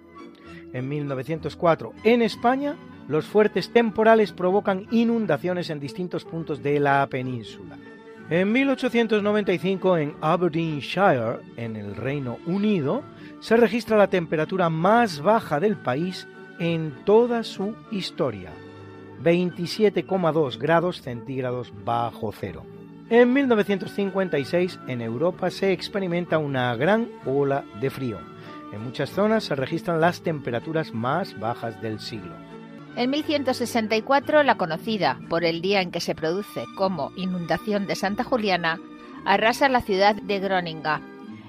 En 0.73 0.89
1904, 0.89 1.93
en 2.03 2.23
España, 2.23 2.75
los 3.07 3.27
fuertes 3.27 3.71
temporales 3.71 4.31
provocan 4.31 4.87
inundaciones 4.89 5.69
en 5.69 5.79
distintos 5.79 6.25
puntos 6.25 6.63
de 6.63 6.79
la 6.79 7.05
península. 7.05 7.77
En 8.31 8.51
1895, 8.51 9.97
en 9.99 10.15
Aberdeenshire, 10.19 11.37
en 11.57 11.75
el 11.75 11.95
Reino 11.95 12.39
Unido, 12.47 13.03
se 13.39 13.55
registra 13.55 13.97
la 13.97 14.07
temperatura 14.07 14.71
más 14.71 15.21
baja 15.21 15.59
del 15.59 15.77
país 15.77 16.27
en 16.57 16.91
toda 17.05 17.43
su 17.43 17.75
historia, 17.91 18.49
27,2 19.23 20.57
grados 20.57 21.03
centígrados 21.03 21.71
bajo 21.85 22.31
cero. 22.31 22.65
En 23.07 23.33
1956 23.33 24.79
en 24.87 24.99
Europa 24.99 25.51
se 25.51 25.71
experimenta 25.71 26.39
una 26.39 26.75
gran 26.75 27.07
ola 27.23 27.63
de 27.79 27.91
frío. 27.91 28.17
En 28.73 28.83
muchas 28.83 29.11
zonas 29.11 29.43
se 29.43 29.53
registran 29.53 30.01
las 30.01 30.21
temperaturas 30.21 30.91
más 30.91 31.39
bajas 31.39 31.79
del 31.83 31.99
siglo. 31.99 32.33
En 32.95 33.11
1164, 33.11 34.41
la 34.41 34.57
conocida 34.57 35.19
por 35.29 35.43
el 35.43 35.61
día 35.61 35.81
en 35.81 35.91
que 35.91 36.01
se 36.01 36.15
produce 36.15 36.63
como 36.75 37.11
inundación 37.15 37.85
de 37.85 37.95
Santa 37.95 38.23
Juliana, 38.23 38.79
arrasa 39.23 39.69
la 39.69 39.81
ciudad 39.81 40.15
de 40.15 40.39
Groninga, 40.39 41.01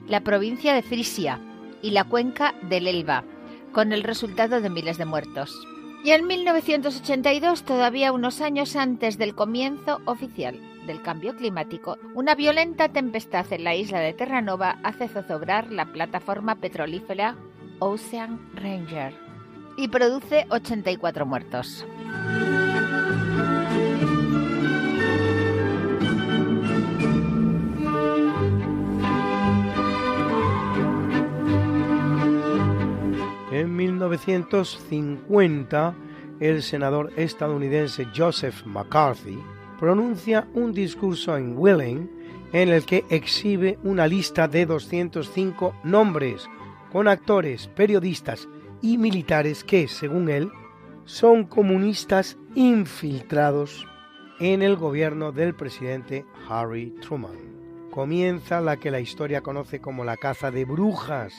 la 0.08 0.20
provincia 0.20 0.74
de 0.74 0.82
Frisia 0.82 1.40
y 1.80 1.92
la 1.92 2.04
cuenca 2.04 2.54
del 2.68 2.86
Elba, 2.86 3.24
con 3.72 3.94
el 3.94 4.02
resultado 4.02 4.60
de 4.60 4.68
miles 4.68 4.98
de 4.98 5.06
muertos. 5.06 5.66
Y 6.04 6.10
en 6.10 6.26
1982, 6.26 7.62
todavía 7.62 8.12
unos 8.12 8.42
años 8.42 8.76
antes 8.76 9.16
del 9.16 9.34
comienzo 9.34 10.02
oficial 10.04 10.60
del 10.86 11.02
cambio 11.02 11.36
climático, 11.36 11.98
una 12.14 12.34
violenta 12.34 12.88
tempestad 12.88 13.52
en 13.52 13.64
la 13.64 13.74
isla 13.74 14.00
de 14.00 14.14
Terranova 14.14 14.78
hace 14.82 15.08
zozobrar 15.08 15.70
la 15.72 15.86
plataforma 15.86 16.56
petrolífera 16.56 17.36
Ocean 17.78 18.50
Ranger 18.54 19.14
y 19.76 19.88
produce 19.88 20.46
84 20.48 21.26
muertos. 21.26 21.84
En 33.52 33.74
1950, 33.74 35.94
el 36.40 36.62
senador 36.62 37.12
estadounidense 37.16 38.06
Joseph 38.14 38.66
McCarthy 38.66 39.42
pronuncia 39.78 40.48
un 40.54 40.72
discurso 40.72 41.36
en 41.36 41.56
Willing 41.56 42.10
en 42.52 42.68
el 42.68 42.84
que 42.84 43.04
exhibe 43.10 43.78
una 43.82 44.06
lista 44.06 44.48
de 44.48 44.66
205 44.66 45.74
nombres 45.84 46.48
con 46.92 47.08
actores, 47.08 47.68
periodistas 47.68 48.48
y 48.80 48.98
militares 48.98 49.64
que, 49.64 49.88
según 49.88 50.28
él, 50.28 50.50
son 51.04 51.44
comunistas 51.44 52.38
infiltrados 52.54 53.86
en 54.40 54.62
el 54.62 54.76
gobierno 54.76 55.32
del 55.32 55.54
presidente 55.54 56.24
Harry 56.48 56.90
Truman. 57.00 57.36
Comienza 57.90 58.60
la 58.60 58.76
que 58.76 58.90
la 58.90 59.00
historia 59.00 59.40
conoce 59.40 59.80
como 59.80 60.04
la 60.04 60.16
caza 60.16 60.50
de 60.50 60.64
brujas, 60.64 61.32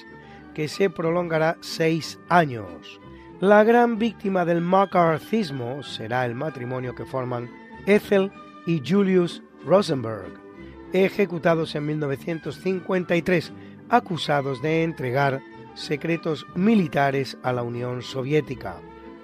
que 0.54 0.68
se 0.68 0.90
prolongará 0.90 1.58
seis 1.62 2.20
años. 2.30 3.00
La 3.40 3.64
gran 3.64 4.00
víctima 4.00 4.46
del 4.46 4.62
macarcismo 4.62 5.84
será 5.84 6.26
el 6.26 6.34
matrimonio 6.34 6.96
que 6.96 7.06
forman 7.06 7.50
Ethel 7.88 8.32
y 8.68 8.84
Julius 8.86 9.42
Rosenberg, 9.66 10.34
ejecutados 10.94 11.74
en 11.74 11.86
1953, 11.88 13.54
acusados 13.90 14.62
de 14.62 14.84
entregar 14.84 15.42
secretos 15.74 16.46
militares 16.54 17.38
a 17.44 17.54
la 17.54 17.64
Unión 17.64 18.02
Soviética. 18.02 18.80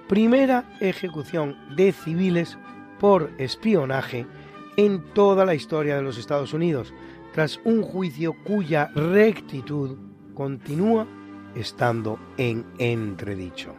Primera 0.08 0.76
ejecución 0.80 1.56
de 1.76 1.92
civiles 1.92 2.58
por 2.98 3.30
espionaje 3.38 4.26
en 4.76 5.02
toda 5.12 5.44
la 5.44 5.54
historia 5.54 5.96
de 5.96 6.02
los 6.02 6.18
Estados 6.18 6.52
Unidos, 6.52 6.92
tras 7.32 7.60
un 7.64 7.82
juicio 7.82 8.34
cuya 8.44 8.90
rectitud 8.94 9.96
continúa 10.34 11.06
estando 11.54 12.18
en 12.36 12.64
entredicho. 12.78 13.74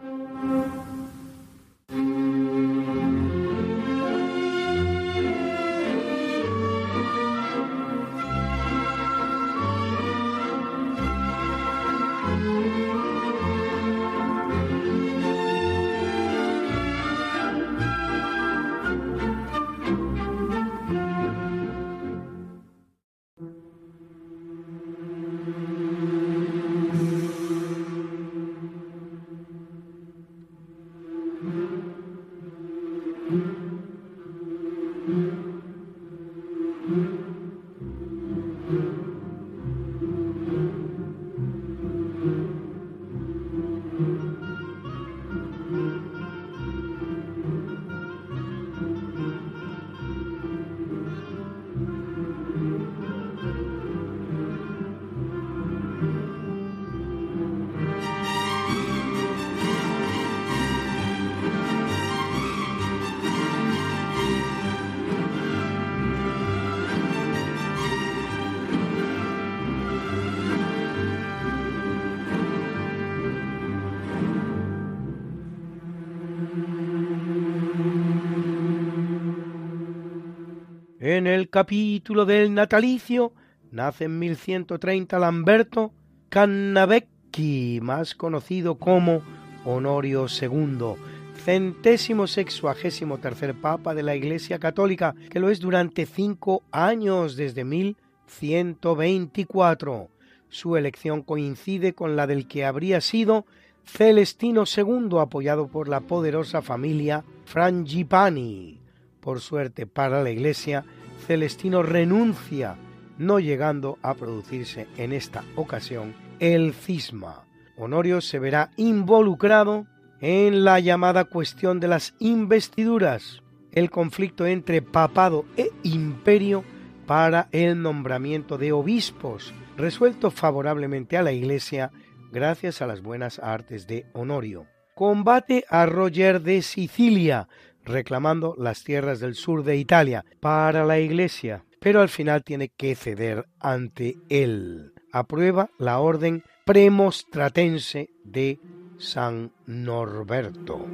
En 81.16 81.26
el 81.26 81.48
capítulo 81.48 82.26
del 82.26 82.52
natalicio 82.52 83.32
nace 83.70 84.04
en 84.04 84.18
1130 84.18 85.18
Lamberto 85.18 85.94
Cannavecchi, 86.28 87.80
más 87.80 88.14
conocido 88.14 88.74
como 88.74 89.22
Honorio 89.64 90.26
II, 90.28 90.96
centésimo 91.42 92.26
sexuagésimo 92.26 93.16
tercer 93.16 93.54
papa 93.54 93.94
de 93.94 94.02
la 94.02 94.14
Iglesia 94.14 94.58
Católica, 94.58 95.14
que 95.30 95.40
lo 95.40 95.48
es 95.48 95.58
durante 95.58 96.04
cinco 96.04 96.64
años 96.70 97.34
desde 97.34 97.64
1124. 97.64 100.10
Su 100.50 100.76
elección 100.76 101.22
coincide 101.22 101.94
con 101.94 102.14
la 102.14 102.26
del 102.26 102.46
que 102.46 102.66
habría 102.66 103.00
sido 103.00 103.46
Celestino 103.86 104.64
II, 104.66 105.18
apoyado 105.18 105.68
por 105.68 105.88
la 105.88 106.00
poderosa 106.00 106.60
familia 106.60 107.24
Frangipani. 107.46 108.82
Por 109.22 109.40
suerte 109.40 109.86
para 109.86 110.22
la 110.22 110.30
Iglesia, 110.30 110.84
Celestino 111.26 111.82
renuncia, 111.82 112.76
no 113.18 113.40
llegando 113.40 113.98
a 114.02 114.14
producirse 114.14 114.86
en 114.96 115.12
esta 115.12 115.42
ocasión 115.56 116.14
el 116.38 116.72
cisma. 116.72 117.44
Honorio 117.76 118.20
se 118.20 118.38
verá 118.38 118.70
involucrado 118.76 119.86
en 120.20 120.64
la 120.64 120.78
llamada 120.80 121.24
cuestión 121.24 121.80
de 121.80 121.88
las 121.88 122.14
investiduras, 122.20 123.42
el 123.72 123.90
conflicto 123.90 124.46
entre 124.46 124.82
papado 124.82 125.44
e 125.56 125.70
imperio 125.82 126.64
para 127.06 127.48
el 127.52 127.82
nombramiento 127.82 128.56
de 128.56 128.72
obispos, 128.72 129.52
resuelto 129.76 130.30
favorablemente 130.30 131.16
a 131.16 131.22
la 131.22 131.32
Iglesia 131.32 131.90
gracias 132.32 132.82
a 132.82 132.86
las 132.86 133.02
buenas 133.02 133.38
artes 133.38 133.86
de 133.86 134.06
Honorio. 134.12 134.66
Combate 134.94 135.64
a 135.68 135.86
Roger 135.86 136.40
de 136.40 136.62
Sicilia, 136.62 137.48
reclamando 137.86 138.54
las 138.58 138.84
tierras 138.84 139.20
del 139.20 139.34
sur 139.34 139.62
de 139.62 139.76
Italia 139.76 140.24
para 140.40 140.84
la 140.84 140.98
Iglesia, 140.98 141.64
pero 141.80 142.02
al 142.02 142.08
final 142.08 142.44
tiene 142.44 142.68
que 142.68 142.94
ceder 142.94 143.46
ante 143.60 144.18
él. 144.28 144.92
Aprueba 145.12 145.70
la 145.78 146.00
orden 146.00 146.42
premostratense 146.66 148.10
de 148.24 148.60
San 148.98 149.52
Norberto. 149.66 150.84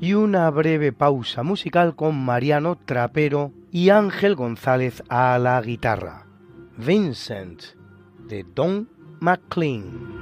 Y 0.00 0.14
una 0.14 0.50
breve 0.50 0.92
pausa 0.92 1.44
musical 1.44 1.94
con 1.94 2.24
Mariano 2.24 2.76
Trapero 2.76 3.52
y 3.70 3.90
Ángel 3.90 4.34
González 4.34 5.02
a 5.08 5.38
la 5.38 5.60
guitarra. 5.60 6.26
Vincent 6.76 7.62
de 8.26 8.44
Don 8.54 8.88
McLean. 9.20 10.21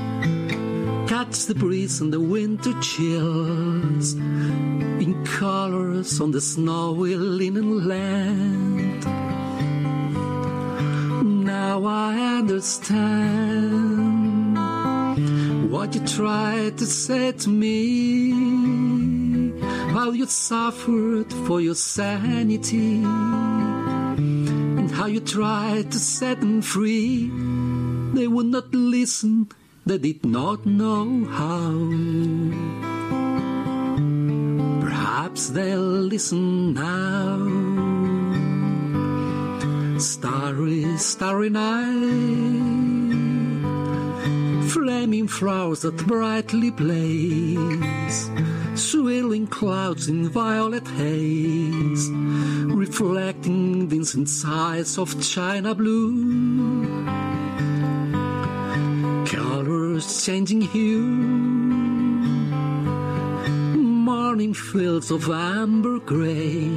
catch 1.11 1.45
the 1.47 1.53
breeze 1.53 1.99
and 1.99 2.13
the 2.13 2.19
winter 2.21 2.71
chills 2.79 4.13
in 4.13 5.25
colors 5.25 6.21
on 6.21 6.31
the 6.31 6.39
snowy 6.39 7.17
linen 7.17 7.85
land. 7.85 9.03
Now 11.45 11.83
I 11.83 12.37
understand 12.37 13.27
what 15.69 15.93
you 15.95 16.07
tried 16.07 16.77
to 16.77 16.85
say 16.85 17.33
to 17.33 17.49
me 17.49 18.31
while 19.93 20.15
you 20.15 20.27
suffered 20.27 21.33
for 21.45 21.59
your 21.59 21.75
sanity 21.75 23.03
and 24.79 24.89
how 24.89 25.07
you 25.07 25.19
tried 25.19 25.91
to 25.91 25.99
set 25.99 26.39
them 26.39 26.61
free. 26.61 27.29
They 28.13 28.27
would 28.27 28.45
not 28.45 28.73
listen 28.73 29.49
they 29.91 30.13
did 30.13 30.25
not 30.25 30.65
know 30.65 31.25
how. 31.25 31.71
Perhaps 34.79 35.49
they'll 35.49 36.01
listen 36.13 36.73
now. 36.73 37.37
Starry, 39.99 40.97
starry 40.97 41.49
night, 41.49 41.91
flaming 44.69 45.27
flowers 45.27 45.81
that 45.81 45.97
brightly 46.07 46.71
blaze, 46.71 48.31
swirling 48.75 49.47
clouds 49.47 50.07
in 50.07 50.29
violet 50.29 50.87
haze, 50.87 52.09
reflecting 52.09 53.89
Vincent's 53.89 54.43
eyes 54.45 54.97
of 54.97 55.21
china 55.21 55.75
blue 55.75 57.50
changing 60.25 60.61
hue. 60.61 61.01
Morning 64.11 64.53
fields 64.53 65.09
of 65.09 65.27
amber 65.29 65.97
gray, 65.99 66.69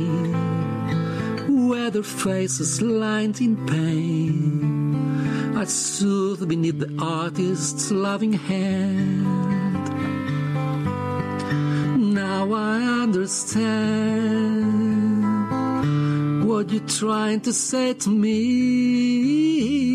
weather 1.48 2.02
faces 2.02 2.80
lined 2.80 3.42
in 3.42 3.56
pain. 3.66 5.54
I 5.56 5.64
soothe 5.64 6.48
beneath 6.48 6.78
the 6.78 6.96
artist's 6.98 7.90
loving 7.90 8.32
hand. 8.32 9.84
Now 12.14 12.50
I 12.52 12.82
understand 13.02 13.74
what 16.48 16.70
you're 16.70 16.88
trying 16.88 17.42
to 17.42 17.52
say 17.52 17.92
to 17.92 18.08
me 18.08 19.93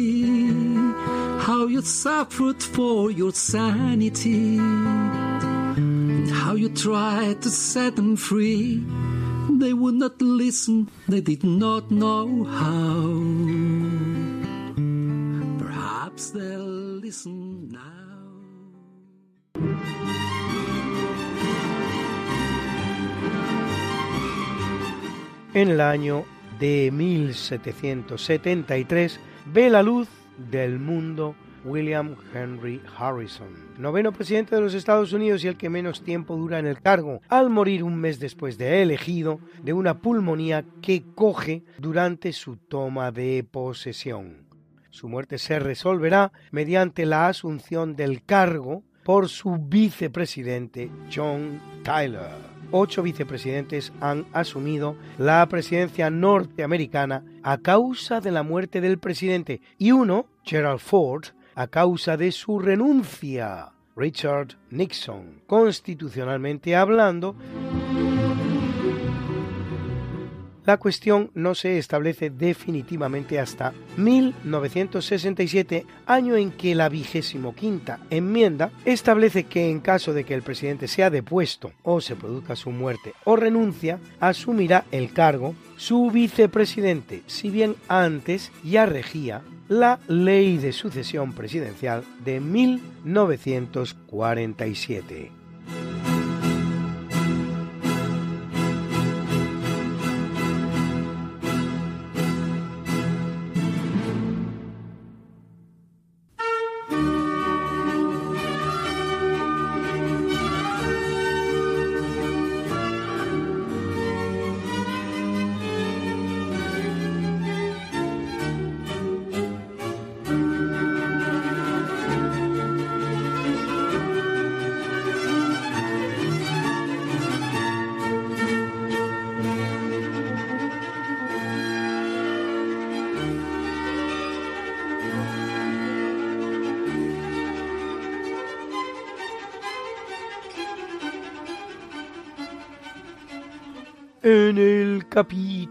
you 1.79 1.85
suffered 1.85 2.61
for 2.61 3.09
your 3.09 3.31
sanity, 3.31 4.57
and 4.57 6.29
how 6.29 6.55
you 6.55 6.67
tried 6.67 7.41
to 7.41 7.49
set 7.49 7.95
them 7.95 8.17
free. 8.17 8.83
They 9.49 9.71
would 9.71 9.95
not 9.95 10.21
listen, 10.21 10.89
they 11.07 11.21
did 11.21 11.45
not 11.45 11.89
know 11.89 12.43
how. 12.43 13.23
Perhaps 15.57 16.31
they'll 16.31 16.99
listen 16.99 17.69
now. 17.69 17.79
En 25.53 25.69
el 25.69 25.79
año 25.79 26.25
de 26.59 26.91
1773 26.91 29.17
ve 29.53 29.69
la 29.69 29.81
luz 29.81 30.09
del 30.51 30.79
mundo 30.79 31.35
William 31.65 32.15
Henry 32.33 32.81
Harrison, 32.97 33.47
noveno 33.77 34.11
presidente 34.11 34.55
de 34.55 34.61
los 34.61 34.73
Estados 34.73 35.13
Unidos 35.13 35.43
y 35.43 35.47
el 35.47 35.57
que 35.57 35.69
menos 35.69 36.03
tiempo 36.03 36.35
dura 36.35 36.59
en 36.59 36.67
el 36.67 36.81
cargo, 36.81 37.21
al 37.27 37.49
morir 37.49 37.83
un 37.83 37.95
mes 37.95 38.19
después 38.19 38.57
de 38.57 38.81
elegido 38.81 39.39
de 39.63 39.73
una 39.73 39.99
pulmonía 39.99 40.65
que 40.81 41.03
coge 41.15 41.63
durante 41.77 42.33
su 42.33 42.57
toma 42.57 43.11
de 43.11 43.45
posesión. 43.49 44.47
Su 44.89 45.07
muerte 45.07 45.37
se 45.37 45.59
resolverá 45.59 46.31
mediante 46.51 47.05
la 47.05 47.27
asunción 47.27 47.95
del 47.95 48.23
cargo 48.23 48.83
por 49.03 49.29
su 49.29 49.57
vicepresidente 49.57 50.89
John 51.13 51.61
Tyler 51.83 52.49
ocho 52.71 53.01
vicepresidentes 53.03 53.91
han 53.99 54.25
asumido 54.33 54.95
la 55.17 55.45
presidencia 55.47 56.09
norteamericana 56.09 57.23
a 57.43 57.57
causa 57.57 58.21
de 58.21 58.31
la 58.31 58.43
muerte 58.43 58.81
del 58.81 58.99
presidente 58.99 59.61
y 59.77 59.91
uno, 59.91 60.27
Gerald 60.43 60.79
Ford, 60.79 61.25
a 61.59 61.67
causa 61.67 62.15
de 62.15 62.31
su 62.31 62.57
renuncia. 62.57 63.73
Richard 63.97 64.55
Nixon, 64.69 65.41
constitucionalmente 65.45 66.73
hablando, 66.73 67.35
La 70.69 70.77
cuestión 70.77 71.31
no 71.33 71.55
se 71.55 71.79
establece 71.79 72.29
definitivamente 72.29 73.39
hasta 73.39 73.73
1967, 73.97 75.87
año 76.05 76.35
en 76.35 76.51
que 76.51 76.75
la 76.75 76.89
vigésimo 76.89 77.55
quinta 77.55 77.97
enmienda 78.11 78.69
establece 78.85 79.45
que 79.45 79.67
en 79.67 79.79
caso 79.79 80.13
de 80.13 80.25
que 80.25 80.35
el 80.35 80.43
presidente 80.43 80.87
sea 80.87 81.09
depuesto 81.09 81.71
o 81.81 82.01
se 82.01 82.15
produzca 82.15 82.55
su 82.55 82.69
muerte 82.69 83.15
o 83.23 83.35
renuncia, 83.35 83.99
asumirá 84.19 84.85
el 84.91 85.11
cargo 85.11 85.55
su 85.75 86.11
vicepresidente, 86.11 87.23
si 87.25 87.49
bien 87.49 87.75
antes 87.87 88.51
ya 88.63 88.85
regía 88.85 89.41
la 89.69 89.99
Ley 90.07 90.59
de 90.59 90.71
Sucesión 90.71 91.33
Presidencial 91.33 92.03
de 92.23 92.39
1947. 92.39 95.38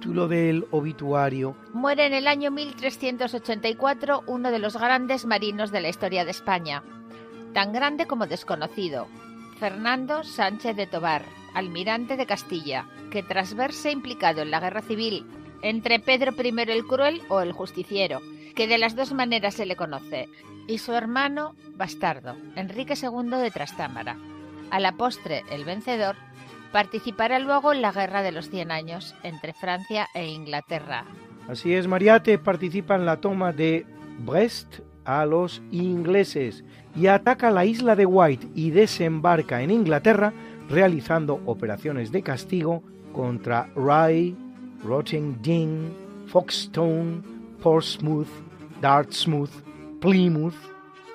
Del 0.08 0.66
obituario 0.70 1.54
Muere 1.74 2.06
en 2.06 2.14
el 2.14 2.26
año 2.26 2.50
1384 2.50 4.24
uno 4.26 4.50
de 4.50 4.58
los 4.58 4.76
grandes 4.76 5.26
marinos 5.26 5.70
de 5.70 5.82
la 5.82 5.90
historia 5.90 6.24
de 6.24 6.30
España, 6.30 6.82
tan 7.52 7.72
grande 7.72 8.06
como 8.06 8.26
desconocido, 8.26 9.06
Fernando 9.60 10.24
Sánchez 10.24 10.76
de 10.76 10.86
Tobar, 10.86 11.24
almirante 11.54 12.16
de 12.16 12.26
Castilla, 12.26 12.86
que 13.10 13.22
tras 13.22 13.54
verse 13.54 13.90
implicado 13.90 14.40
en 14.40 14.50
la 14.50 14.60
guerra 14.60 14.82
civil 14.82 15.26
entre 15.62 16.00
Pedro 16.00 16.32
I 16.42 16.70
el 16.70 16.86
Cruel 16.86 17.20
o 17.28 17.40
el 17.40 17.52
Justiciero, 17.52 18.20
que 18.54 18.66
de 18.66 18.78
las 18.78 18.96
dos 18.96 19.12
maneras 19.12 19.54
se 19.54 19.66
le 19.66 19.76
conoce, 19.76 20.28
y 20.66 20.78
su 20.78 20.94
hermano 20.94 21.54
bastardo, 21.76 22.36
Enrique 22.56 22.94
II 22.94 23.38
de 23.42 23.50
Trastámara. 23.50 24.16
A 24.70 24.80
la 24.80 24.92
postre, 24.92 25.44
el 25.50 25.64
vencedor, 25.64 26.16
participará 26.72 27.38
luego 27.38 27.72
en 27.72 27.82
la 27.82 27.92
Guerra 27.92 28.22
de 28.22 28.32
los 28.32 28.50
Cien 28.50 28.70
Años 28.70 29.14
entre 29.22 29.52
Francia 29.52 30.08
e 30.14 30.26
Inglaterra. 30.26 31.04
Así 31.48 31.74
es, 31.74 31.86
Mariate 31.86 32.38
participa 32.38 32.94
en 32.94 33.06
la 33.06 33.20
toma 33.20 33.52
de 33.52 33.86
Brest 34.18 34.80
a 35.04 35.24
los 35.24 35.62
ingleses 35.70 36.64
y 36.94 37.06
ataca 37.06 37.50
la 37.50 37.64
isla 37.64 37.96
de 37.96 38.04
White 38.04 38.48
y 38.54 38.70
desembarca 38.70 39.62
en 39.62 39.70
Inglaterra 39.70 40.32
realizando 40.68 41.40
operaciones 41.46 42.12
de 42.12 42.22
castigo 42.22 42.82
contra 43.12 43.70
Rye, 43.74 44.34
Rottingdean, 44.84 45.92
Foxstone, 46.26 47.22
Portsmouth, 47.62 48.28
Dartmouth, 48.82 49.50
Plymouth, 50.00 50.54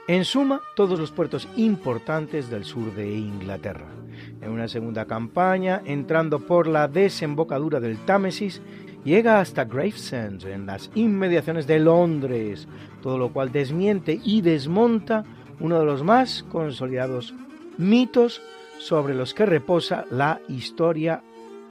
en 0.08 0.26
suma 0.26 0.62
todos 0.76 0.99
los 0.99 1.12
puertos 1.12 1.47
importantes 1.56 2.49
del 2.49 2.66
sur 2.66 2.93
de 2.95 3.16
Inglaterra. 3.16 4.03
En 4.44 4.52
una 4.52 4.68
segunda 4.68 5.06
campaña, 5.06 5.82
entrando 5.86 6.39
por 6.39 6.68
la 6.68 6.89
desembocadura 6.89 7.80
del 7.80 7.98
Támesis, 8.00 8.62
llega 9.06 9.39
hasta 9.39 9.64
Gravesend, 9.64 10.46
en 10.46 10.66
las 10.66 10.91
inmediaciones 10.96 11.66
de 11.66 11.80
Londres, 11.80 12.68
todo 13.02 13.18
lo 13.18 13.32
cual 13.32 13.52
desmiente 13.52 14.20
y 14.22 14.41
desmonta 14.41 15.24
uno 15.60 15.80
de 15.80 15.86
los 15.86 16.04
más 16.04 16.44
consolidados 16.44 17.34
mitos 17.78 18.41
sobre 18.80 19.14
los 19.14 19.34
que 19.34 19.46
reposa 19.46 20.06
la 20.12 20.41
historia 20.50 21.24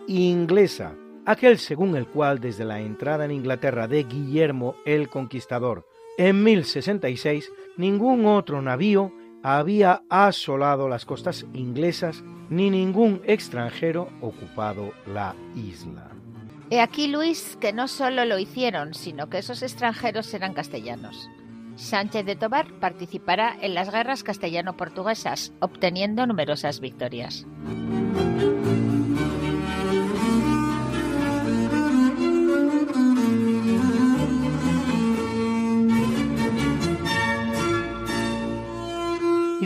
inglesa, 0.06 0.94
aquel 1.26 1.58
según 1.58 1.94
el 1.96 2.06
cual 2.06 2.40
desde 2.40 2.64
la 2.64 2.80
entrada 2.80 3.26
en 3.26 3.32
Inglaterra 3.32 3.86
de 3.86 4.04
Guillermo 4.04 4.76
el 4.86 5.08
Conquistador 5.08 5.86
en 6.18 6.42
1066 6.42 7.52
ningún 7.76 8.26
otro 8.26 8.60
navío 8.62 9.12
había 9.42 10.02
asolado 10.08 10.88
las 10.88 11.04
costas 11.04 11.46
inglesas 11.52 12.22
ni 12.48 12.70
ningún 12.70 13.22
extranjero 13.24 14.08
ocupado 14.20 14.92
la 15.06 15.34
isla. 15.54 16.08
He 16.70 16.80
aquí, 16.80 17.06
Luis, 17.06 17.56
que 17.60 17.72
no 17.72 17.88
solo 17.88 18.24
lo 18.24 18.38
hicieron, 18.38 18.94
sino 18.94 19.28
que 19.28 19.38
esos 19.38 19.62
extranjeros 19.62 20.32
eran 20.32 20.54
castellanos. 20.54 21.28
Sánchez 21.76 22.24
de 22.24 22.36
Tobar 22.36 22.72
participará 22.80 23.56
en 23.60 23.74
las 23.74 23.90
guerras 23.90 24.22
castellano-portuguesas, 24.22 25.52
obteniendo 25.60 26.26
numerosas 26.26 26.80
victorias. 26.80 27.46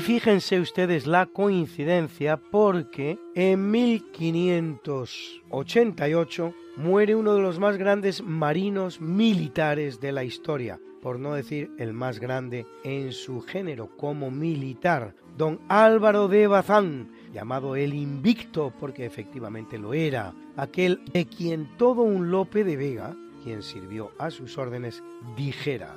Fíjense 0.07 0.61
ustedes 0.61 1.07
la 1.09 1.27
coincidencia 1.27 2.37
porque 2.37 3.19
en 3.35 3.73
1588 3.73 6.55
muere 6.77 7.17
uno 7.17 7.35
de 7.35 7.43
los 7.43 7.59
más 7.59 7.77
grandes 7.77 8.23
marinos 8.23 9.01
militares 9.01 10.01
de 10.01 10.13
la 10.13 10.23
historia, 10.23 10.79
por 11.03 11.19
no 11.19 11.35
decir 11.35 11.73
el 11.79 11.93
más 11.93 12.21
grande 12.21 12.67
en 12.85 13.11
su 13.11 13.41
género 13.41 13.91
como 13.97 14.31
militar, 14.31 15.17
don 15.37 15.59
Álvaro 15.67 16.29
de 16.29 16.47
Bazán, 16.47 17.11
llamado 17.35 17.75
el 17.75 17.93
Invicto 17.93 18.73
porque 18.79 19.07
efectivamente 19.07 19.77
lo 19.77 19.93
era, 19.93 20.35
aquel 20.57 21.01
de 21.13 21.27
quien 21.27 21.69
todo 21.77 22.03
un 22.03 22.31
Lope 22.31 22.63
de 22.63 22.77
Vega, 22.77 23.17
quien 23.43 23.61
sirvió 23.61 24.13
a 24.21 24.31
sus 24.31 24.57
órdenes, 24.57 25.03
dijera. 25.37 25.97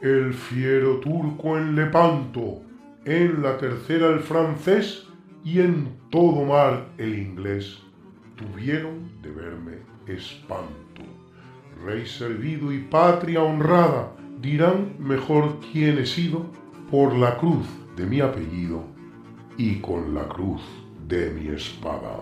El 0.00 0.32
fiero 0.32 1.00
turco 1.00 1.58
en 1.58 1.76
Lepanto, 1.76 2.62
en 3.04 3.42
la 3.42 3.56
tercera 3.56 4.08
el 4.08 4.20
francés 4.20 5.06
y 5.44 5.60
en 5.60 5.96
todo 6.10 6.44
mar 6.44 6.88
el 6.98 7.18
inglés, 7.18 7.78
tuvieron 8.36 9.10
de 9.22 9.30
verme 9.30 9.72
espanto. 10.06 11.02
Rey 11.84 12.06
servido 12.06 12.72
y 12.72 12.78
patria 12.78 13.42
honrada, 13.42 14.12
dirán 14.40 14.96
mejor 14.98 15.60
quién 15.72 15.98
he 15.98 16.06
sido 16.06 16.46
por 16.90 17.14
la 17.14 17.38
cruz 17.38 17.66
de 17.96 18.04
mi 18.04 18.20
apellido 18.20 18.84
y 19.56 19.76
con 19.76 20.14
la 20.14 20.28
cruz 20.28 20.62
de 21.06 21.30
mi 21.30 21.48
espada. 21.48 22.20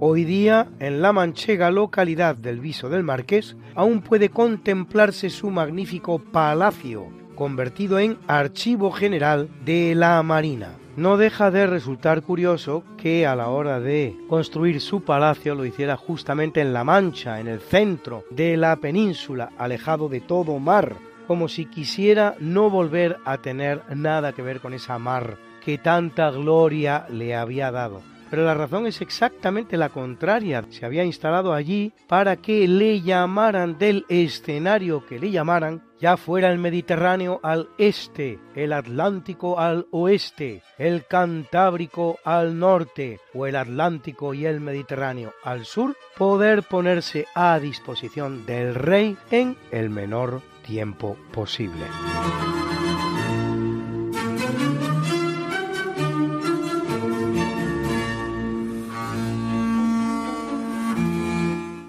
Hoy 0.00 0.24
día, 0.24 0.68
en 0.78 1.02
la 1.02 1.12
manchega 1.12 1.72
localidad 1.72 2.36
del 2.36 2.60
Viso 2.60 2.88
del 2.88 3.02
Marqués, 3.02 3.56
aún 3.74 4.00
puede 4.00 4.28
contemplarse 4.28 5.28
su 5.28 5.50
magnífico 5.50 6.20
palacio, 6.20 7.08
convertido 7.38 8.00
en 8.00 8.18
Archivo 8.26 8.90
General 8.90 9.48
de 9.64 9.94
la 9.94 10.20
Marina. 10.24 10.72
No 10.96 11.16
deja 11.16 11.52
de 11.52 11.68
resultar 11.68 12.22
curioso 12.22 12.82
que 12.96 13.28
a 13.28 13.36
la 13.36 13.46
hora 13.46 13.78
de 13.78 14.16
construir 14.28 14.80
su 14.80 15.02
palacio 15.04 15.54
lo 15.54 15.64
hiciera 15.64 15.96
justamente 15.96 16.60
en 16.60 16.72
La 16.72 16.82
Mancha, 16.82 17.38
en 17.38 17.46
el 17.46 17.60
centro 17.60 18.24
de 18.30 18.56
la 18.56 18.74
península, 18.74 19.50
alejado 19.56 20.08
de 20.08 20.20
todo 20.20 20.58
mar, 20.58 20.96
como 21.28 21.46
si 21.46 21.66
quisiera 21.66 22.34
no 22.40 22.70
volver 22.70 23.18
a 23.24 23.38
tener 23.38 23.82
nada 23.94 24.32
que 24.32 24.42
ver 24.42 24.58
con 24.58 24.74
esa 24.74 24.98
mar 24.98 25.36
que 25.64 25.78
tanta 25.78 26.32
gloria 26.32 27.06
le 27.08 27.36
había 27.36 27.70
dado. 27.70 28.02
Pero 28.30 28.44
la 28.44 28.54
razón 28.54 28.86
es 28.86 29.00
exactamente 29.00 29.76
la 29.76 29.88
contraria. 29.88 30.64
Se 30.70 30.84
había 30.84 31.04
instalado 31.04 31.52
allí 31.52 31.92
para 32.06 32.36
que 32.36 32.68
le 32.68 33.00
llamaran 33.00 33.78
del 33.78 34.04
escenario 34.08 35.06
que 35.06 35.18
le 35.18 35.30
llamaran, 35.30 35.82
ya 36.00 36.16
fuera 36.16 36.50
el 36.50 36.58
Mediterráneo 36.58 37.40
al 37.42 37.68
este, 37.78 38.38
el 38.54 38.72
Atlántico 38.72 39.58
al 39.58 39.86
oeste, 39.90 40.62
el 40.78 41.06
Cantábrico 41.06 42.18
al 42.24 42.58
norte 42.58 43.20
o 43.34 43.46
el 43.46 43.56
Atlántico 43.56 44.34
y 44.34 44.46
el 44.46 44.60
Mediterráneo 44.60 45.32
al 45.42 45.64
sur, 45.64 45.96
poder 46.16 46.62
ponerse 46.62 47.26
a 47.34 47.58
disposición 47.58 48.46
del 48.46 48.74
rey 48.74 49.16
en 49.30 49.56
el 49.70 49.90
menor 49.90 50.42
tiempo 50.64 51.16
posible. 51.32 51.86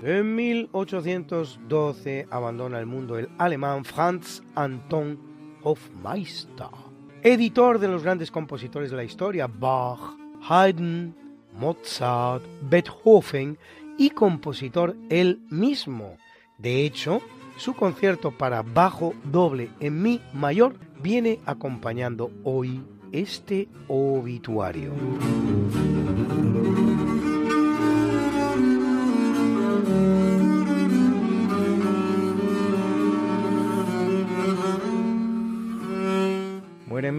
En 0.10 0.34
1812 0.34 2.28
abandona 2.32 2.80
el 2.80 2.88
mundo 2.88 3.20
el 3.20 3.30
alemán 3.38 3.86
Franz 3.86 4.41
Anton 4.55 5.20
Hofmeister, 5.62 6.66
editor 7.22 7.78
de 7.78 7.89
los 7.89 8.01
grandes 8.01 8.32
compositores 8.32 8.89
de 8.89 8.97
la 8.97 9.03
historia, 9.03 9.45
Bach, 9.45 9.99
Haydn, 10.49 11.14
Mozart, 11.53 12.43
Beethoven 12.64 13.60
y 13.99 14.10
compositor 14.10 14.95
él 15.12 15.43
mismo. 15.51 16.18
De 16.57 16.86
hecho, 16.86 17.22
su 17.57 17.76
concierto 17.76 18.32
para 18.32 18.64
bajo 18.64 19.14
doble 19.26 19.70
en 19.80 20.01
mi 20.01 20.22
mayor 20.34 20.74
viene 21.03 21.39
acompañando 21.45 22.32
hoy 22.43 22.82
este 23.12 23.68
obituario. 23.88 24.91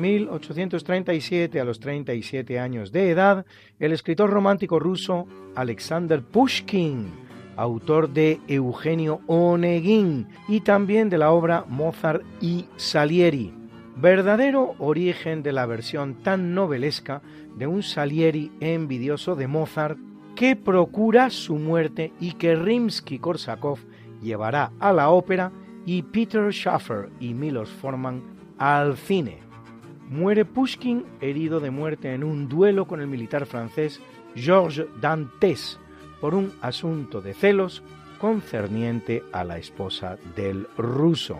En 0.00 0.14
1837 0.14 1.60
a 1.60 1.64
los 1.64 1.78
37 1.78 2.58
años 2.58 2.90
de 2.90 3.10
edad 3.10 3.44
el 3.78 3.92
escritor 3.92 4.30
romántico 4.30 4.78
ruso 4.78 5.26
Alexander 5.54 6.22
Pushkin, 6.22 7.10
autor 7.56 8.08
de 8.08 8.40
Eugenio 8.48 9.20
Onegin 9.26 10.26
y 10.48 10.60
también 10.60 11.10
de 11.10 11.18
la 11.18 11.32
obra 11.32 11.66
Mozart 11.68 12.22
y 12.40 12.64
Salieri, 12.76 13.52
verdadero 13.96 14.74
origen 14.78 15.42
de 15.42 15.52
la 15.52 15.66
versión 15.66 16.14
tan 16.22 16.54
novelesca 16.54 17.20
de 17.56 17.66
un 17.66 17.82
Salieri 17.82 18.50
envidioso 18.60 19.36
de 19.36 19.48
Mozart 19.48 19.98
que 20.34 20.56
procura 20.56 21.28
su 21.28 21.56
muerte 21.56 22.14
y 22.20 22.32
que 22.32 22.56
Rimsky-Korsakov 22.56 23.78
llevará 24.22 24.72
a 24.80 24.94
la 24.94 25.10
ópera 25.10 25.52
y 25.84 26.02
Peter 26.02 26.50
Schaffer 26.52 27.10
y 27.20 27.34
Milos 27.34 27.68
Forman 27.68 28.22
al 28.56 28.96
cine. 28.96 29.49
Muere 30.10 30.44
Pushkin 30.44 31.06
herido 31.20 31.60
de 31.60 31.70
muerte 31.70 32.12
en 32.12 32.24
un 32.24 32.48
duelo 32.48 32.88
con 32.88 33.00
el 33.00 33.06
militar 33.06 33.46
francés 33.46 34.00
Georges 34.34 34.86
Dantes 35.00 35.78
por 36.20 36.34
un 36.34 36.52
asunto 36.60 37.20
de 37.20 37.32
celos 37.32 37.84
concerniente 38.18 39.22
a 39.30 39.44
la 39.44 39.58
esposa 39.58 40.18
del 40.34 40.66
ruso. 40.76 41.38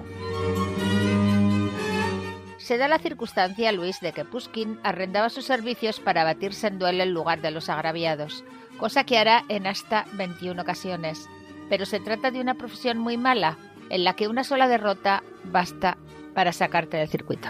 Se 2.59 2.79
da 2.79 2.87
la 2.87 3.01
circunstancia, 3.01 3.73
Luis, 3.73 3.99
de 4.01 4.13
que 4.13 4.25
Pushkin 4.25 4.79
arrendaba 4.85 5.31
sus 5.31 5.47
servicios 5.47 5.99
para 5.99 6.23
batirse 6.23 6.69
en 6.69 6.79
duelo 6.79 7.03
en 7.03 7.13
lugar 7.13 7.43
de 7.43 7.51
los 7.51 7.69
agraviados, 7.69 8.45
cosa 8.79 9.03
que 9.03 9.19
hará 9.19 9.43
en 9.49 9.67
hasta 9.67 10.05
21 10.13 10.63
ocasiones. 10.63 11.29
Pero 11.69 11.87
se 11.87 11.99
trata 11.99 12.31
de 12.31 12.41
una 12.41 12.55
profesión 12.55 12.99
muy 12.99 13.17
mala, 13.17 13.59
en 13.89 14.05
la 14.05 14.15
que 14.15 14.29
una 14.29 14.45
sola 14.45 14.69
derrota 14.69 15.25
basta 15.43 15.99
para 16.35 16.53
sacarte 16.53 16.99
del 16.99 17.09
circuito. 17.09 17.49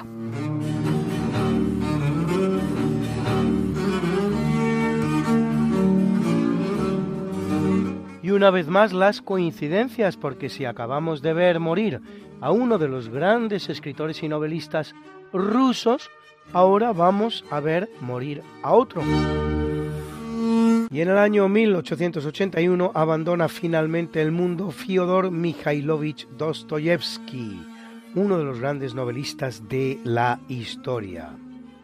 Y 8.31 8.33
una 8.33 8.53
vez 8.53 8.69
más 8.69 8.93
las 8.93 9.23
coincidencias, 9.23 10.17
porque 10.17 10.51
si 10.51 10.65
acabamos 10.65 11.21
de 11.21 11.33
ver 11.33 11.59
morir 11.59 12.01
a 12.41 12.53
uno 12.53 12.79
de 12.79 12.87
los 12.87 13.09
grandes 13.09 13.69
escritores 13.69 14.23
y 14.23 14.29
novelistas 14.29 14.95
rusos, 15.33 16.09
ahora 16.53 16.93
vamos 16.93 17.45
a 17.51 17.59
ver 17.59 17.91
morir 18.01 18.43
a 18.63 18.73
otro. 18.73 19.03
Y 20.93 21.01
en 21.01 21.09
el 21.09 21.19
año 21.19 21.49
1881 21.49 22.93
abandona 22.95 23.49
finalmente 23.49 24.23
el 24.23 24.31
mundo 24.31 24.71
Fyodor 24.71 25.33
Mikhailovich 25.33 26.29
Dostoyevsky, 26.39 27.61
uno 28.15 28.39
de 28.39 28.45
los 28.45 28.61
grandes 28.61 28.95
novelistas 28.95 29.69
de 29.69 29.99
la 30.05 30.39
historia. 30.47 31.31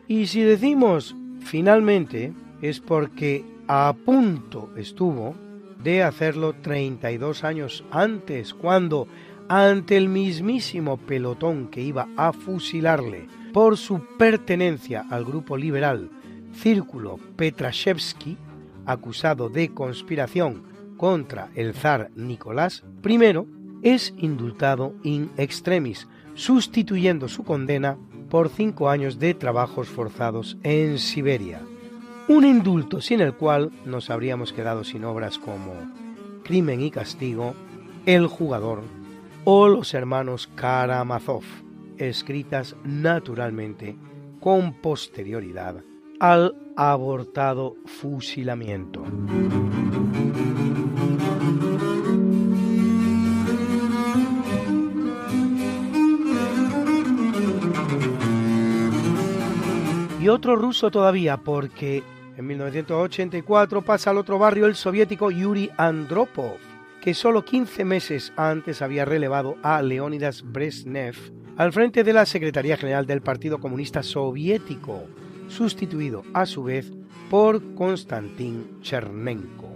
Y 0.06 0.28
si 0.28 0.42
decimos 0.42 1.16
finalmente 1.40 2.32
es 2.62 2.78
porque 2.78 3.44
a 3.66 3.96
punto 4.04 4.70
estuvo 4.76 5.34
de 5.82 6.02
hacerlo 6.02 6.54
32 6.54 7.44
años 7.44 7.84
antes, 7.90 8.54
cuando, 8.54 9.08
ante 9.48 9.96
el 9.96 10.08
mismísimo 10.08 10.96
pelotón 10.96 11.68
que 11.68 11.80
iba 11.80 12.08
a 12.16 12.32
fusilarle 12.32 13.28
por 13.52 13.76
su 13.76 14.04
pertenencia 14.18 15.04
al 15.10 15.24
grupo 15.24 15.56
liberal 15.56 16.10
Círculo 16.52 17.18
Petrashevsky, 17.36 18.36
acusado 18.86 19.48
de 19.48 19.72
conspiración 19.74 20.62
contra 20.96 21.50
el 21.54 21.74
zar 21.74 22.10
Nicolás 22.16 22.84
I, 23.04 23.18
es 23.82 24.14
indultado 24.16 24.94
in 25.02 25.30
extremis, 25.36 26.08
sustituyendo 26.34 27.28
su 27.28 27.44
condena 27.44 27.98
por 28.30 28.48
cinco 28.48 28.88
años 28.90 29.18
de 29.18 29.34
trabajos 29.34 29.88
forzados 29.88 30.56
en 30.62 30.98
Siberia 30.98 31.60
un 32.28 32.44
indulto 32.44 33.00
sin 33.00 33.20
el 33.20 33.34
cual 33.34 33.70
nos 33.84 34.10
habríamos 34.10 34.52
quedado 34.52 34.84
sin 34.84 35.04
obras 35.04 35.38
como 35.38 35.74
Crimen 36.42 36.80
y 36.80 36.90
Castigo, 36.90 37.54
El 38.04 38.26
Jugador 38.26 38.82
o 39.44 39.68
Los 39.68 39.94
Hermanos 39.94 40.48
Karamazov, 40.54 41.44
escritas 41.98 42.76
naturalmente 42.84 43.96
con 44.40 44.74
posterioridad 44.74 45.82
al 46.18 46.56
abortado 46.76 47.76
fusilamiento. 47.84 49.04
Y 60.20 60.28
otro 60.28 60.56
ruso 60.56 60.90
todavía, 60.90 61.36
porque 61.36 62.02
en 62.36 62.46
1984 62.46 63.82
pasa 63.82 64.10
al 64.10 64.18
otro 64.18 64.38
barrio 64.38 64.66
el 64.66 64.74
soviético 64.74 65.30
Yuri 65.30 65.70
Andropov, 65.78 66.58
que 67.00 67.14
solo 67.14 67.44
15 67.44 67.84
meses 67.84 68.32
antes 68.36 68.82
había 68.82 69.06
relevado 69.06 69.56
a 69.62 69.80
Leonidas 69.80 70.42
Brezhnev 70.44 71.16
al 71.56 71.72
frente 71.72 72.04
de 72.04 72.12
la 72.12 72.26
Secretaría 72.26 72.76
General 72.76 73.06
del 73.06 73.22
Partido 73.22 73.58
Comunista 73.58 74.02
Soviético, 74.02 75.04
sustituido 75.48 76.24
a 76.34 76.44
su 76.44 76.64
vez 76.64 76.92
por 77.30 77.74
Konstantin 77.74 78.80
Chernenko. 78.82 79.70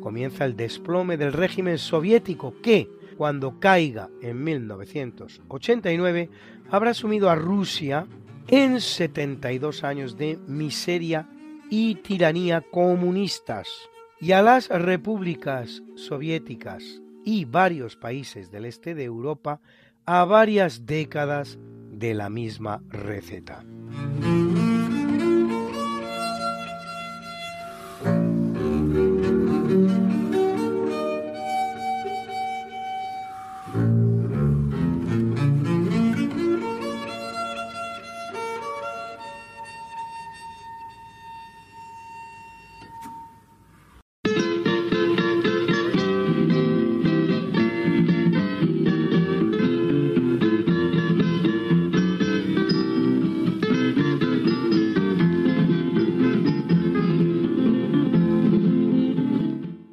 Comienza 0.00 0.46
el 0.46 0.56
desplome 0.56 1.18
del 1.18 1.34
régimen 1.34 1.76
soviético 1.76 2.54
que, 2.62 2.88
cuando 3.18 3.60
caiga 3.60 4.08
en 4.22 4.42
1989, 4.42 6.30
habrá 6.70 6.94
sumido 6.94 7.28
a 7.28 7.34
Rusia 7.34 8.06
en 8.48 8.80
72 8.80 9.84
años 9.84 10.16
de 10.16 10.38
miseria 10.46 11.28
y 11.70 11.94
tiranía 11.94 12.60
comunistas 12.60 13.68
y 14.20 14.32
a 14.32 14.42
las 14.42 14.68
repúblicas 14.68 15.82
soviéticas 15.94 17.00
y 17.24 17.44
varios 17.44 17.96
países 17.96 18.50
del 18.50 18.66
este 18.66 18.94
de 18.94 19.04
Europa 19.04 19.60
a 20.04 20.24
varias 20.24 20.84
décadas 20.84 21.58
de 21.90 22.14
la 22.14 22.28
misma 22.28 22.82
receta. 22.88 23.64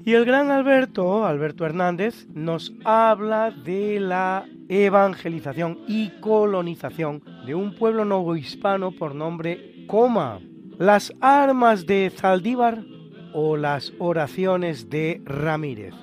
Y 0.08 0.14
el 0.14 0.24
gran 0.24 0.51
Alberto, 0.51 1.26
Alberto 1.26 1.66
Hernández, 1.66 2.28
nos 2.34 2.72
habla 2.86 3.51
de 3.51 3.99
la 3.99 4.45
evangelización 4.70 5.80
y 5.86 6.12
colonización 6.22 7.22
de 7.45 7.55
un 7.55 7.76
pueblo 7.76 8.05
novohispano 8.05 8.93
por 8.93 9.14
nombre 9.14 9.84
Coma, 9.86 10.39
las 10.80 11.12
armas 11.20 11.86
de 11.86 12.10
Zaldívar 12.16 12.86
o 13.34 13.58
las 13.58 13.91
oraciones 13.99 14.89
de 14.89 15.22
Ramírez. 15.26 15.93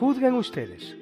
Juzguen 0.00 0.34
ustedes. 0.34 0.96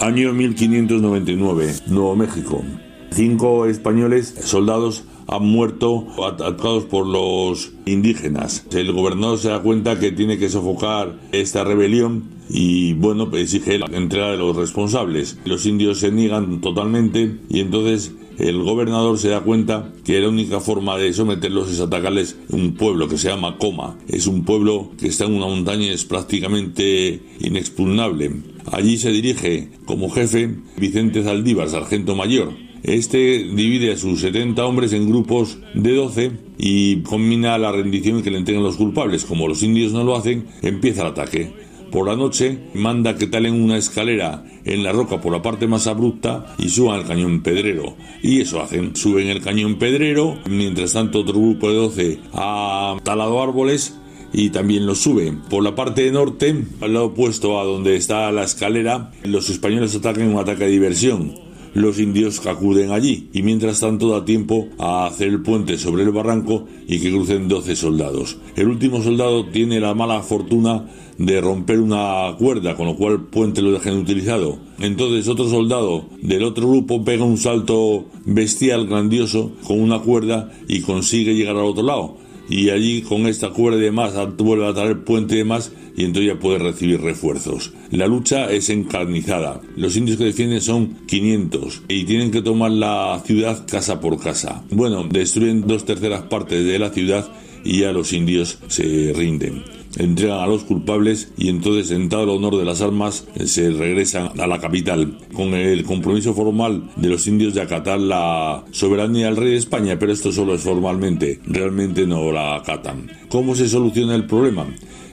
Año 0.00 0.32
1599, 0.32 1.70
Nuevo 1.88 2.16
México. 2.16 2.64
Cinco 3.10 3.66
españoles, 3.66 4.34
soldados, 4.40 5.04
han 5.28 5.46
muerto 5.46 6.06
atacados 6.24 6.84
por 6.84 7.06
los 7.06 7.72
indígenas. 7.86 8.66
El 8.72 8.92
gobernador 8.92 9.38
se 9.38 9.48
da 9.48 9.62
cuenta 9.62 9.98
que 9.98 10.12
tiene 10.12 10.38
que 10.38 10.48
sofocar 10.48 11.18
esta 11.32 11.64
rebelión 11.64 12.34
y 12.48 12.92
bueno, 12.94 13.28
exige 13.34 13.78
la 13.78 13.86
entrega 13.86 14.30
de 14.30 14.36
los 14.36 14.56
responsables. 14.56 15.38
Los 15.44 15.66
indios 15.66 15.98
se 16.00 16.10
niegan 16.10 16.60
totalmente 16.60 17.38
y 17.48 17.60
entonces 17.60 18.12
el 18.38 18.62
gobernador 18.62 19.16
se 19.18 19.28
da 19.28 19.40
cuenta 19.40 19.92
que 20.04 20.20
la 20.20 20.28
única 20.28 20.60
forma 20.60 20.98
de 20.98 21.12
someterlos 21.12 21.70
es 21.70 21.80
atacarles 21.80 22.36
un 22.50 22.74
pueblo 22.74 23.08
que 23.08 23.16
se 23.16 23.28
llama 23.28 23.58
Coma. 23.58 23.96
Es 24.08 24.26
un 24.26 24.44
pueblo 24.44 24.90
que 24.98 25.08
está 25.08 25.24
en 25.24 25.34
una 25.34 25.46
montaña 25.46 25.84
y 25.84 25.90
es 25.90 26.04
prácticamente 26.04 27.22
inexpugnable. 27.40 28.32
Allí 28.72 28.98
se 28.98 29.10
dirige 29.12 29.70
como 29.84 30.10
jefe 30.10 30.56
Vicente 30.76 31.22
Zaldívar, 31.22 31.68
sargento 31.68 32.16
mayor. 32.16 32.63
Este 32.84 33.44
divide 33.44 33.92
a 33.92 33.96
sus 33.96 34.20
70 34.20 34.62
hombres 34.66 34.92
en 34.92 35.08
grupos 35.08 35.56
de 35.72 35.94
12 35.94 36.32
y 36.58 36.96
combina 37.00 37.56
la 37.56 37.72
rendición 37.72 38.22
que 38.22 38.30
le 38.30 38.36
entregan 38.36 38.62
los 38.62 38.76
culpables. 38.76 39.24
Como 39.24 39.48
los 39.48 39.62
indios 39.62 39.92
no 39.92 40.04
lo 40.04 40.14
hacen, 40.14 40.48
empieza 40.60 41.00
el 41.00 41.08
ataque. 41.08 41.50
Por 41.90 42.06
la 42.06 42.14
noche 42.14 42.58
manda 42.74 43.16
que 43.16 43.26
talen 43.26 43.54
una 43.54 43.78
escalera 43.78 44.44
en 44.66 44.82
la 44.82 44.92
roca 44.92 45.18
por 45.22 45.32
la 45.32 45.40
parte 45.40 45.66
más 45.66 45.86
abrupta 45.86 46.54
y 46.58 46.68
suban 46.68 47.00
al 47.00 47.06
cañón 47.06 47.42
pedrero. 47.42 47.96
Y 48.22 48.42
eso 48.42 48.60
hacen, 48.60 48.94
suben 48.94 49.28
el 49.28 49.40
cañón 49.40 49.76
pedrero, 49.76 50.38
mientras 50.46 50.92
tanto 50.92 51.20
otro 51.20 51.40
grupo 51.40 51.70
de 51.70 51.76
12 51.76 52.18
ha 52.34 52.96
talado 53.02 53.42
árboles 53.42 53.96
y 54.30 54.50
también 54.50 54.84
lo 54.84 54.94
suben. 54.94 55.40
Por 55.48 55.62
la 55.62 55.74
parte 55.74 56.10
norte, 56.12 56.54
al 56.82 56.92
lado 56.92 57.06
opuesto 57.06 57.58
a 57.58 57.64
donde 57.64 57.96
está 57.96 58.30
la 58.30 58.44
escalera, 58.44 59.10
los 59.22 59.48
españoles 59.48 59.96
atacan 59.96 60.28
un 60.28 60.38
ataque 60.38 60.64
de 60.64 60.70
diversión 60.70 61.44
los 61.74 61.98
indios 61.98 62.44
acuden 62.46 62.92
allí 62.92 63.28
y 63.32 63.42
mientras 63.42 63.80
tanto 63.80 64.08
da 64.08 64.24
tiempo 64.24 64.68
a 64.78 65.06
hacer 65.06 65.28
el 65.28 65.42
puente 65.42 65.76
sobre 65.76 66.04
el 66.04 66.12
barranco 66.12 66.66
y 66.86 67.00
que 67.00 67.10
crucen 67.10 67.48
12 67.48 67.76
soldados. 67.76 68.38
El 68.56 68.68
último 68.68 69.02
soldado 69.02 69.46
tiene 69.46 69.80
la 69.80 69.94
mala 69.94 70.22
fortuna 70.22 70.86
de 71.18 71.40
romper 71.40 71.80
una 71.80 72.34
cuerda, 72.38 72.76
con 72.76 72.86
lo 72.86 72.96
cual 72.96 73.12
el 73.14 73.20
puente 73.22 73.62
lo 73.62 73.72
dejan 73.72 73.98
utilizado. 73.98 74.58
Entonces 74.78 75.28
otro 75.28 75.48
soldado 75.48 76.06
del 76.22 76.44
otro 76.44 76.68
grupo 76.68 77.04
pega 77.04 77.24
un 77.24 77.38
salto 77.38 78.06
bestial, 78.24 78.86
grandioso, 78.86 79.52
con 79.66 79.80
una 79.80 80.00
cuerda 80.00 80.52
y 80.68 80.80
consigue 80.80 81.34
llegar 81.34 81.56
al 81.56 81.64
otro 81.64 81.84
lado 81.84 82.23
y 82.48 82.70
allí 82.70 83.02
con 83.02 83.26
esta 83.26 83.50
cuerda 83.50 83.78
de 83.78 83.90
más 83.90 84.14
vuelve 84.36 84.66
a 84.66 84.74
traer 84.74 85.04
puente 85.04 85.36
de 85.36 85.44
más 85.44 85.72
y 85.96 86.04
entonces 86.04 86.32
ya 86.34 86.40
puede 86.40 86.58
recibir 86.58 87.00
refuerzos. 87.00 87.72
La 87.90 88.06
lucha 88.06 88.50
es 88.50 88.70
encarnizada. 88.70 89.60
Los 89.76 89.96
indios 89.96 90.18
que 90.18 90.24
defienden 90.24 90.60
son 90.60 91.06
500 91.06 91.82
y 91.88 92.04
tienen 92.04 92.30
que 92.30 92.42
tomar 92.42 92.70
la 92.70 93.22
ciudad 93.24 93.66
casa 93.66 94.00
por 94.00 94.20
casa. 94.20 94.64
Bueno, 94.70 95.04
destruyen 95.04 95.66
dos 95.66 95.84
terceras 95.84 96.22
partes 96.22 96.64
de 96.64 96.78
la 96.78 96.90
ciudad 96.90 97.28
y 97.64 97.80
ya 97.80 97.92
los 97.92 98.12
indios 98.12 98.58
se 98.68 99.12
rinden 99.14 99.62
entregan 99.98 100.38
a 100.38 100.46
los 100.46 100.64
culpables 100.64 101.32
y 101.36 101.48
entonces, 101.48 101.88
sentado 101.88 102.24
el 102.24 102.30
honor 102.30 102.56
de 102.56 102.64
las 102.64 102.82
armas, 102.82 103.26
se 103.44 103.70
regresan 103.70 104.40
a 104.40 104.46
la 104.46 104.60
capital 104.60 105.18
con 105.32 105.54
el 105.54 105.84
compromiso 105.84 106.34
formal 106.34 106.90
de 106.96 107.08
los 107.08 107.26
indios 107.26 107.54
de 107.54 107.62
acatar 107.62 108.00
la 108.00 108.64
soberanía 108.70 109.26
del 109.26 109.36
rey 109.36 109.50
de 109.50 109.56
España, 109.56 109.98
pero 109.98 110.12
esto 110.12 110.32
solo 110.32 110.54
es 110.54 110.62
formalmente, 110.62 111.40
realmente 111.46 112.06
no 112.06 112.32
la 112.32 112.56
acatan. 112.56 113.10
¿Cómo 113.28 113.54
se 113.54 113.68
soluciona 113.68 114.14
el 114.14 114.26
problema? 114.26 114.66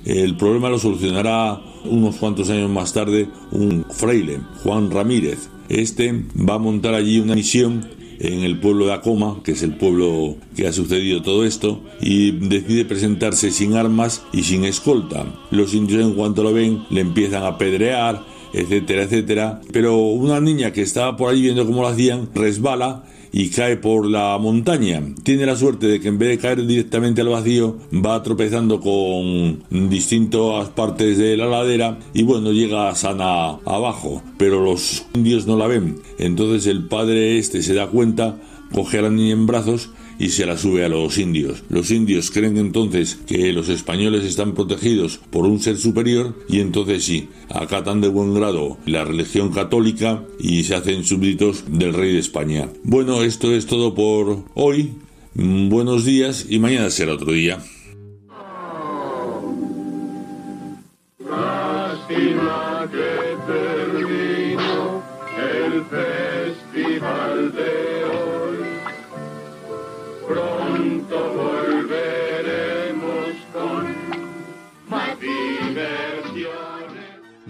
El 0.05 0.35
problema 0.35 0.69
lo 0.69 0.79
solucionará 0.79 1.61
unos 1.85 2.15
cuantos 2.15 2.49
años 2.49 2.69
más 2.69 2.91
tarde 2.93 3.27
un 3.51 3.85
fraile, 3.89 4.39
Juan 4.63 4.89
Ramírez. 4.89 5.49
Este 5.69 6.25
va 6.37 6.55
a 6.55 6.59
montar 6.59 6.95
allí 6.95 7.19
una 7.19 7.35
misión 7.35 7.87
en 8.21 8.43
el 8.43 8.59
pueblo 8.59 8.85
de 8.85 8.93
Acoma, 8.93 9.41
que 9.43 9.53
es 9.53 9.63
el 9.63 9.75
pueblo 9.75 10.35
que 10.55 10.67
ha 10.67 10.73
sucedido 10.73 11.23
todo 11.23 11.43
esto, 11.43 11.81
y 11.99 12.31
decide 12.31 12.85
presentarse 12.85 13.49
sin 13.49 13.73
armas 13.73 14.23
y 14.31 14.43
sin 14.43 14.63
escolta. 14.63 15.25
Los 15.49 15.73
indios 15.73 16.03
en 16.03 16.13
cuanto 16.13 16.43
lo 16.43 16.53
ven 16.53 16.83
le 16.91 17.01
empiezan 17.01 17.43
a 17.43 17.57
pedrear, 17.57 18.23
etcétera, 18.53 19.03
etcétera. 19.03 19.61
Pero 19.71 19.97
una 19.97 20.39
niña 20.39 20.71
que 20.71 20.83
estaba 20.83 21.17
por 21.17 21.31
allí 21.31 21.41
viendo 21.41 21.65
cómo 21.65 21.81
lo 21.81 21.87
hacían 21.87 22.29
resbala 22.33 23.05
y 23.31 23.49
cae 23.49 23.77
por 23.77 24.05
la 24.05 24.37
montaña. 24.37 25.01
Tiene 25.23 25.45
la 25.45 25.55
suerte 25.55 25.87
de 25.87 25.99
que 25.99 26.09
en 26.09 26.17
vez 26.17 26.29
de 26.29 26.37
caer 26.37 26.65
directamente 26.65 27.21
al 27.21 27.29
vacío, 27.29 27.77
va 27.93 28.21
tropezando 28.23 28.79
con 28.79 29.63
distintas 29.89 30.69
partes 30.69 31.17
de 31.17 31.37
la 31.37 31.47
ladera 31.47 31.99
y 32.13 32.23
bueno, 32.23 32.51
llega 32.51 32.93
sana 32.95 33.59
abajo. 33.65 34.21
Pero 34.37 34.63
los 34.63 35.05
indios 35.13 35.47
no 35.47 35.57
la 35.57 35.67
ven. 35.67 36.01
Entonces 36.17 36.67
el 36.67 36.87
padre 36.87 37.37
este 37.37 37.61
se 37.61 37.73
da 37.73 37.87
cuenta, 37.87 38.37
coge 38.73 38.99
a 38.99 39.03
la 39.03 39.09
niña 39.09 39.33
en 39.33 39.45
brazos 39.45 39.89
y 40.21 40.29
se 40.29 40.45
la 40.45 40.55
sube 40.55 40.85
a 40.85 40.89
los 40.89 41.17
indios. 41.17 41.63
Los 41.67 41.89
indios 41.89 42.29
creen 42.29 42.57
entonces 42.57 43.17
que 43.25 43.51
los 43.53 43.69
españoles 43.69 44.23
están 44.23 44.53
protegidos 44.53 45.19
por 45.31 45.47
un 45.47 45.59
ser 45.59 45.77
superior 45.77 46.37
y 46.47 46.59
entonces 46.59 47.03
sí, 47.03 47.27
acatan 47.49 48.01
de 48.01 48.07
buen 48.07 48.35
grado 48.35 48.77
la 48.85 49.03
religión 49.03 49.51
católica 49.51 50.23
y 50.39 50.63
se 50.63 50.75
hacen 50.75 51.05
súbditos 51.05 51.63
del 51.67 51.95
rey 51.95 52.13
de 52.13 52.19
España. 52.19 52.69
Bueno, 52.83 53.23
esto 53.23 53.51
es 53.51 53.65
todo 53.65 53.95
por 53.95 54.43
hoy. 54.53 54.91
Buenos 55.33 56.05
días 56.05 56.45
y 56.47 56.59
mañana 56.59 56.91
será 56.91 57.13
otro 57.13 57.31
día. 57.31 57.57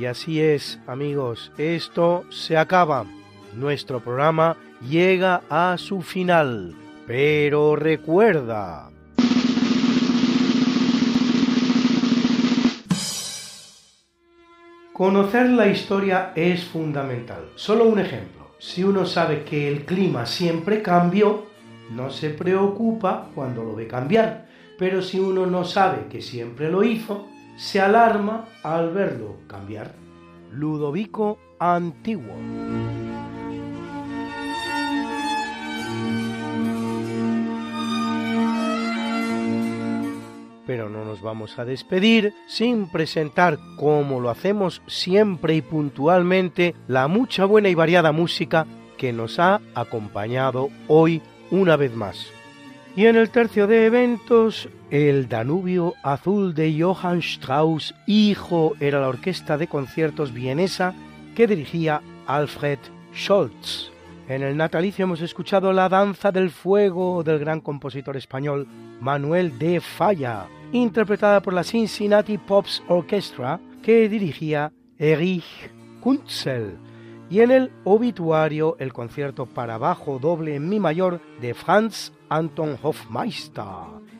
Y 0.01 0.07
así 0.07 0.41
es, 0.41 0.79
amigos, 0.87 1.51
esto 1.59 2.23
se 2.31 2.57
acaba. 2.57 3.05
Nuestro 3.55 3.99
programa 3.99 4.57
llega 4.89 5.43
a 5.47 5.77
su 5.77 6.01
final. 6.01 6.73
Pero 7.05 7.75
recuerda... 7.75 8.89
Conocer 14.91 15.51
la 15.51 15.67
historia 15.67 16.33
es 16.35 16.63
fundamental. 16.63 17.51
Solo 17.53 17.85
un 17.85 17.99
ejemplo. 17.99 18.55
Si 18.57 18.83
uno 18.83 19.05
sabe 19.05 19.43
que 19.43 19.67
el 19.67 19.85
clima 19.85 20.25
siempre 20.25 20.81
cambió, 20.81 21.45
no 21.91 22.09
se 22.09 22.31
preocupa 22.31 23.29
cuando 23.35 23.63
lo 23.63 23.75
ve 23.75 23.85
cambiar. 23.85 24.47
Pero 24.79 25.03
si 25.03 25.19
uno 25.19 25.45
no 25.45 25.63
sabe 25.63 26.07
que 26.09 26.23
siempre 26.23 26.71
lo 26.71 26.83
hizo, 26.83 27.27
se 27.55 27.79
alarma 27.79 28.45
al 28.63 28.91
verlo 28.91 29.37
cambiar. 29.47 29.93
Ludovico 30.51 31.37
Antiguo. 31.59 32.35
Pero 40.67 40.89
no 40.89 41.03
nos 41.03 41.21
vamos 41.21 41.59
a 41.59 41.65
despedir 41.65 42.33
sin 42.47 42.87
presentar, 42.87 43.59
como 43.77 44.19
lo 44.19 44.29
hacemos 44.29 44.81
siempre 44.87 45.55
y 45.55 45.61
puntualmente, 45.61 46.75
la 46.87 47.07
mucha 47.07 47.45
buena 47.45 47.69
y 47.69 47.75
variada 47.75 48.11
música 48.11 48.65
que 48.97 49.11
nos 49.11 49.39
ha 49.39 49.61
acompañado 49.75 50.69
hoy 50.87 51.21
una 51.49 51.75
vez 51.75 51.93
más. 51.95 52.40
Y 52.93 53.05
en 53.05 53.15
el 53.15 53.29
tercio 53.29 53.67
de 53.67 53.85
eventos, 53.85 54.67
el 54.89 55.29
Danubio 55.29 55.93
Azul 56.03 56.53
de 56.53 56.77
Johann 56.77 57.19
Strauss, 57.19 57.95
hijo, 58.05 58.73
era 58.81 58.99
la 58.99 59.07
orquesta 59.07 59.57
de 59.57 59.67
conciertos 59.67 60.33
vienesa 60.33 60.93
que 61.33 61.47
dirigía 61.47 62.01
Alfred 62.27 62.79
Scholz. 63.15 63.91
En 64.27 64.43
el 64.43 64.57
natalicio 64.57 65.03
hemos 65.03 65.21
escuchado 65.21 65.71
la 65.71 65.87
danza 65.87 66.33
del 66.33 66.49
fuego 66.49 67.23
del 67.23 67.39
gran 67.39 67.61
compositor 67.61 68.17
español 68.17 68.67
Manuel 68.99 69.57
de 69.57 69.79
Falla, 69.79 70.47
interpretada 70.73 71.41
por 71.41 71.53
la 71.53 71.63
Cincinnati 71.63 72.37
Pops 72.37 72.83
Orchestra 72.89 73.61
que 73.81 74.09
dirigía 74.09 74.73
Erich 74.97 75.71
Kunzel 76.01 76.90
y 77.31 77.39
en 77.39 77.49
el 77.49 77.71
obituario 77.85 78.75
el 78.77 78.91
concierto 78.91 79.45
para 79.45 79.77
bajo 79.77 80.19
doble 80.19 80.55
en 80.55 80.67
mi 80.67 80.81
mayor 80.81 81.21
de 81.39 81.53
Franz 81.53 82.11
Anton 82.27 82.77
Hofmeister. 82.83 83.63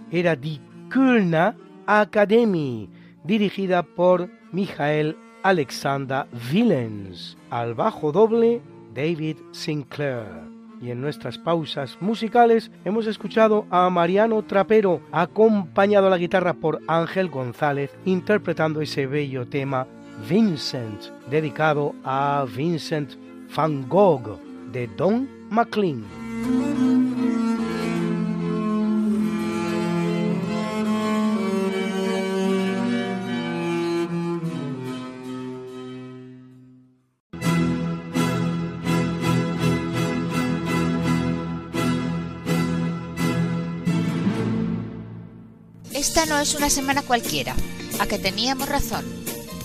Era 0.09 0.37
Die 0.37 0.61
Kölner 0.89 1.53
Academy, 1.85 2.89
dirigida 3.25 3.83
por 3.83 4.29
Michael 4.53 5.17
Alexander 5.43 6.25
Willens. 6.51 7.37
Al 7.49 7.73
bajo 7.75 8.13
doble, 8.13 8.61
David 8.95 9.37
Sinclair. 9.51 10.49
Y 10.81 10.89
en 10.91 11.01
nuestras 11.01 11.37
pausas 11.37 11.97
musicales 11.99 12.71
hemos 12.85 13.07
escuchado 13.07 13.65
a 13.69 13.89
Mariano 13.89 14.41
Trapero, 14.43 15.01
acompañado 15.11 16.07
a 16.07 16.09
la 16.09 16.17
guitarra 16.17 16.53
por 16.53 16.79
Ángel 16.87 17.29
González, 17.29 17.91
interpretando 18.05 18.81
ese 18.81 19.05
bello 19.05 19.47
tema 19.47 19.85
Vincent, 20.27 21.05
dedicado 21.29 21.95
a 22.03 22.45
Vincent 22.45 23.11
Van 23.55 23.87
Gogh 23.87 24.39
de 24.71 24.87
Don 24.87 25.29
McLean. 25.49 26.05
Esta 45.93 46.25
no 46.25 46.39
es 46.39 46.55
una 46.55 46.69
semana 46.69 47.03
cualquiera, 47.03 47.55
a 47.99 48.07
que 48.07 48.17
teníamos 48.17 48.67
razón. 48.67 49.20